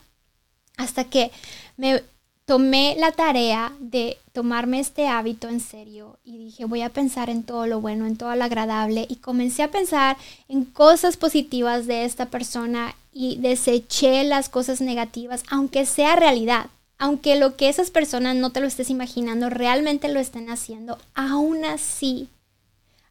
hasta 0.77 1.05
que 1.05 1.31
me 1.77 2.03
tomé 2.45 2.95
la 2.99 3.11
tarea 3.11 3.71
de 3.79 4.17
tomarme 4.33 4.79
este 4.79 5.07
hábito 5.07 5.47
en 5.47 5.61
serio 5.61 6.19
y 6.25 6.37
dije 6.37 6.65
voy 6.65 6.81
a 6.81 6.89
pensar 6.89 7.29
en 7.29 7.43
todo 7.43 7.67
lo 7.67 7.79
bueno, 7.79 8.05
en 8.05 8.17
todo 8.17 8.35
lo 8.35 8.43
agradable 8.43 9.05
y 9.07 9.15
comencé 9.17 9.63
a 9.63 9.71
pensar 9.71 10.17
en 10.49 10.65
cosas 10.65 11.15
positivas 11.15 11.87
de 11.87 12.03
esta 12.03 12.25
persona 12.25 12.95
y 13.13 13.37
deseché 13.37 14.23
las 14.25 14.49
cosas 14.49 14.81
negativas, 14.81 15.43
aunque 15.49 15.85
sea 15.85 16.15
realidad. 16.15 16.67
Aunque 16.99 17.35
lo 17.35 17.57
que 17.57 17.69
esas 17.69 17.91
personas 17.91 18.35
no 18.35 18.51
te 18.51 18.61
lo 18.61 18.67
estés 18.67 18.89
imaginando, 18.89 19.49
realmente 19.49 20.07
lo 20.07 20.19
estén 20.19 20.49
haciendo, 20.49 20.97
aún 21.15 21.65
así 21.65 22.29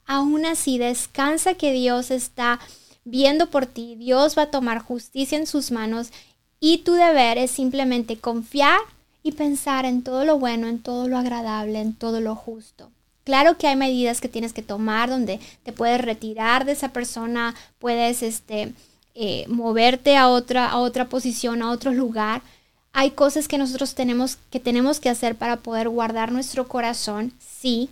aún 0.07 0.47
así 0.47 0.79
descansa 0.79 1.55
que 1.55 1.73
Dios 1.73 2.11
está 2.11 2.61
viendo 3.05 3.51
por 3.51 3.67
ti, 3.67 3.97
Dios 3.97 4.37
va 4.37 4.43
a 4.43 4.51
tomar 4.51 4.79
justicia 4.79 5.39
en 5.39 5.47
sus 5.47 5.71
manos 5.71 6.11
y 6.61 6.79
tu 6.79 6.93
deber 6.93 7.39
es 7.39 7.51
simplemente 7.51 8.17
confiar 8.17 8.79
y 9.23 9.33
pensar 9.33 9.85
en 9.85 10.03
todo 10.03 10.25
lo 10.25 10.39
bueno, 10.39 10.69
en 10.69 10.81
todo 10.81 11.09
lo 11.09 11.17
agradable, 11.17 11.81
en 11.81 11.95
todo 11.95 12.21
lo 12.21 12.35
justo. 12.35 12.91
Claro 13.25 13.57
que 13.57 13.69
hay 13.69 13.77
medidas 13.77 14.21
que 14.21 14.29
tienes 14.29 14.53
que 14.53 14.63
tomar 14.63 15.09
donde 15.09 15.39
te 15.63 15.73
puedes 15.73 16.01
retirar 16.01 16.65
de 16.65 16.73
esa 16.73 16.89
persona, 16.89 17.55
puedes 17.79 18.23
este, 18.23 18.73
eh, 19.15 19.45
moverte 19.49 20.17
a 20.17 20.29
otra, 20.29 20.69
a 20.69 20.79
otra 20.79 21.09
posición, 21.09 21.63
a 21.63 21.71
otro 21.71 21.93
lugar. 21.93 22.43
Hay 22.93 23.13
cosas 23.13 23.47
que 23.47 23.59
nosotros 23.59 23.95
tenemos 23.95 24.39
que, 24.51 24.59
tenemos 24.59 25.01
que 25.01 25.09
hacer 25.09 25.37
para 25.37 25.59
poder 25.59 25.89
guardar 25.89 26.33
nuestro 26.33 26.67
corazón, 26.67 27.33
sí, 27.39 27.91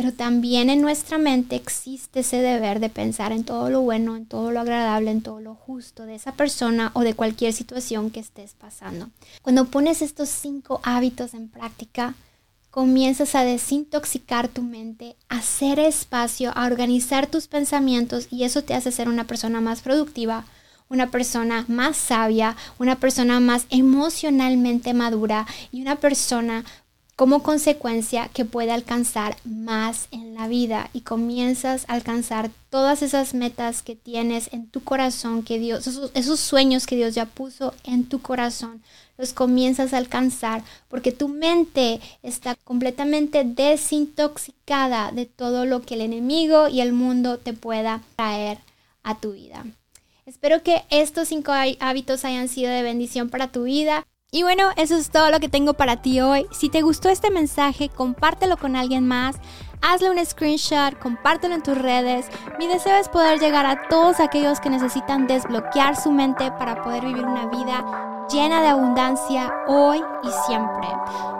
pero 0.00 0.14
también 0.14 0.70
en 0.70 0.80
nuestra 0.80 1.18
mente 1.18 1.56
existe 1.56 2.20
ese 2.20 2.40
deber 2.40 2.80
de 2.80 2.88
pensar 2.88 3.32
en 3.32 3.44
todo 3.44 3.68
lo 3.68 3.82
bueno, 3.82 4.16
en 4.16 4.24
todo 4.24 4.50
lo 4.50 4.60
agradable, 4.60 5.10
en 5.10 5.20
todo 5.20 5.40
lo 5.40 5.54
justo 5.54 6.06
de 6.06 6.14
esa 6.14 6.32
persona 6.32 6.90
o 6.94 7.00
de 7.00 7.12
cualquier 7.12 7.52
situación 7.52 8.10
que 8.10 8.20
estés 8.20 8.54
pasando. 8.54 9.10
Cuando 9.42 9.66
pones 9.66 10.00
estos 10.00 10.30
cinco 10.30 10.80
hábitos 10.84 11.34
en 11.34 11.50
práctica, 11.50 12.14
comienzas 12.70 13.34
a 13.34 13.44
desintoxicar 13.44 14.48
tu 14.48 14.62
mente, 14.62 15.16
a 15.28 15.40
hacer 15.40 15.78
espacio, 15.78 16.50
a 16.56 16.64
organizar 16.64 17.26
tus 17.26 17.46
pensamientos 17.46 18.26
y 18.30 18.44
eso 18.44 18.64
te 18.64 18.72
hace 18.72 18.92
ser 18.92 19.06
una 19.06 19.26
persona 19.26 19.60
más 19.60 19.82
productiva, 19.82 20.46
una 20.88 21.10
persona 21.10 21.66
más 21.68 21.98
sabia, 21.98 22.56
una 22.78 22.96
persona 22.96 23.38
más 23.38 23.66
emocionalmente 23.68 24.94
madura 24.94 25.46
y 25.70 25.82
una 25.82 25.96
persona 25.96 26.64
como 27.20 27.42
consecuencia 27.42 28.30
que 28.32 28.46
puede 28.46 28.72
alcanzar 28.72 29.36
más 29.44 30.08
en 30.10 30.32
la 30.32 30.48
vida 30.48 30.88
y 30.94 31.02
comienzas 31.02 31.84
a 31.86 31.92
alcanzar 31.92 32.50
todas 32.70 33.02
esas 33.02 33.34
metas 33.34 33.82
que 33.82 33.94
tienes 33.94 34.48
en 34.54 34.66
tu 34.70 34.82
corazón, 34.82 35.42
que 35.42 35.58
Dios, 35.58 35.86
esos, 36.14 36.40
sueños 36.40 36.86
que 36.86 36.96
Dios 36.96 37.14
ya 37.14 37.26
puso 37.26 37.74
en 37.84 38.08
tu 38.08 38.22
corazón, 38.22 38.82
los 39.18 39.34
comienzas 39.34 39.92
a 39.92 39.98
alcanzar 39.98 40.64
porque 40.88 41.12
tu 41.12 41.28
mente 41.28 42.00
está 42.22 42.54
completamente 42.54 43.44
desintoxicada 43.44 45.12
de 45.12 45.26
todo 45.26 45.66
lo 45.66 45.82
que 45.82 45.96
el 45.96 46.00
enemigo 46.00 46.68
y 46.68 46.80
el 46.80 46.94
mundo 46.94 47.36
te 47.36 47.52
pueda 47.52 48.00
traer 48.16 48.60
a 49.02 49.20
tu 49.20 49.32
vida. 49.32 49.66
Espero 50.24 50.62
que 50.62 50.84
estos 50.88 51.28
cinco 51.28 51.52
hábitos 51.80 52.24
hayan 52.24 52.48
sido 52.48 52.70
de 52.70 52.82
bendición 52.82 53.28
para 53.28 53.52
tu 53.52 53.64
vida. 53.64 54.06
Y 54.32 54.44
bueno, 54.44 54.70
eso 54.76 54.94
es 54.94 55.10
todo 55.10 55.28
lo 55.32 55.40
que 55.40 55.48
tengo 55.48 55.74
para 55.74 56.02
ti 56.02 56.20
hoy. 56.20 56.46
Si 56.52 56.68
te 56.68 56.82
gustó 56.82 57.08
este 57.08 57.32
mensaje, 57.32 57.88
compártelo 57.88 58.56
con 58.58 58.76
alguien 58.76 59.08
más. 59.08 59.34
Hazle 59.82 60.08
un 60.08 60.24
screenshot, 60.24 60.96
compártelo 61.00 61.56
en 61.56 61.62
tus 61.64 61.76
redes. 61.76 62.26
Mi 62.56 62.68
deseo 62.68 62.94
es 62.96 63.08
poder 63.08 63.40
llegar 63.40 63.66
a 63.66 63.88
todos 63.88 64.20
aquellos 64.20 64.60
que 64.60 64.70
necesitan 64.70 65.26
desbloquear 65.26 65.96
su 65.96 66.12
mente 66.12 66.52
para 66.52 66.80
poder 66.80 67.06
vivir 67.06 67.24
una 67.24 67.46
vida 67.46 68.26
llena 68.30 68.62
de 68.62 68.68
abundancia 68.68 69.52
hoy 69.66 70.00
y 70.22 70.28
siempre. 70.46 70.86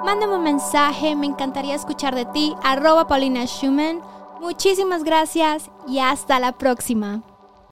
Mándame 0.04 0.34
un 0.34 0.42
mensaje, 0.42 1.14
me 1.14 1.26
encantaría 1.26 1.76
escuchar 1.76 2.16
de 2.16 2.24
ti, 2.24 2.56
arroba 2.64 3.06
Paulina 3.06 3.46
Schumann. 3.46 4.00
Muchísimas 4.40 5.04
gracias 5.04 5.70
y 5.86 6.00
hasta 6.00 6.40
la 6.40 6.50
próxima. 6.50 7.22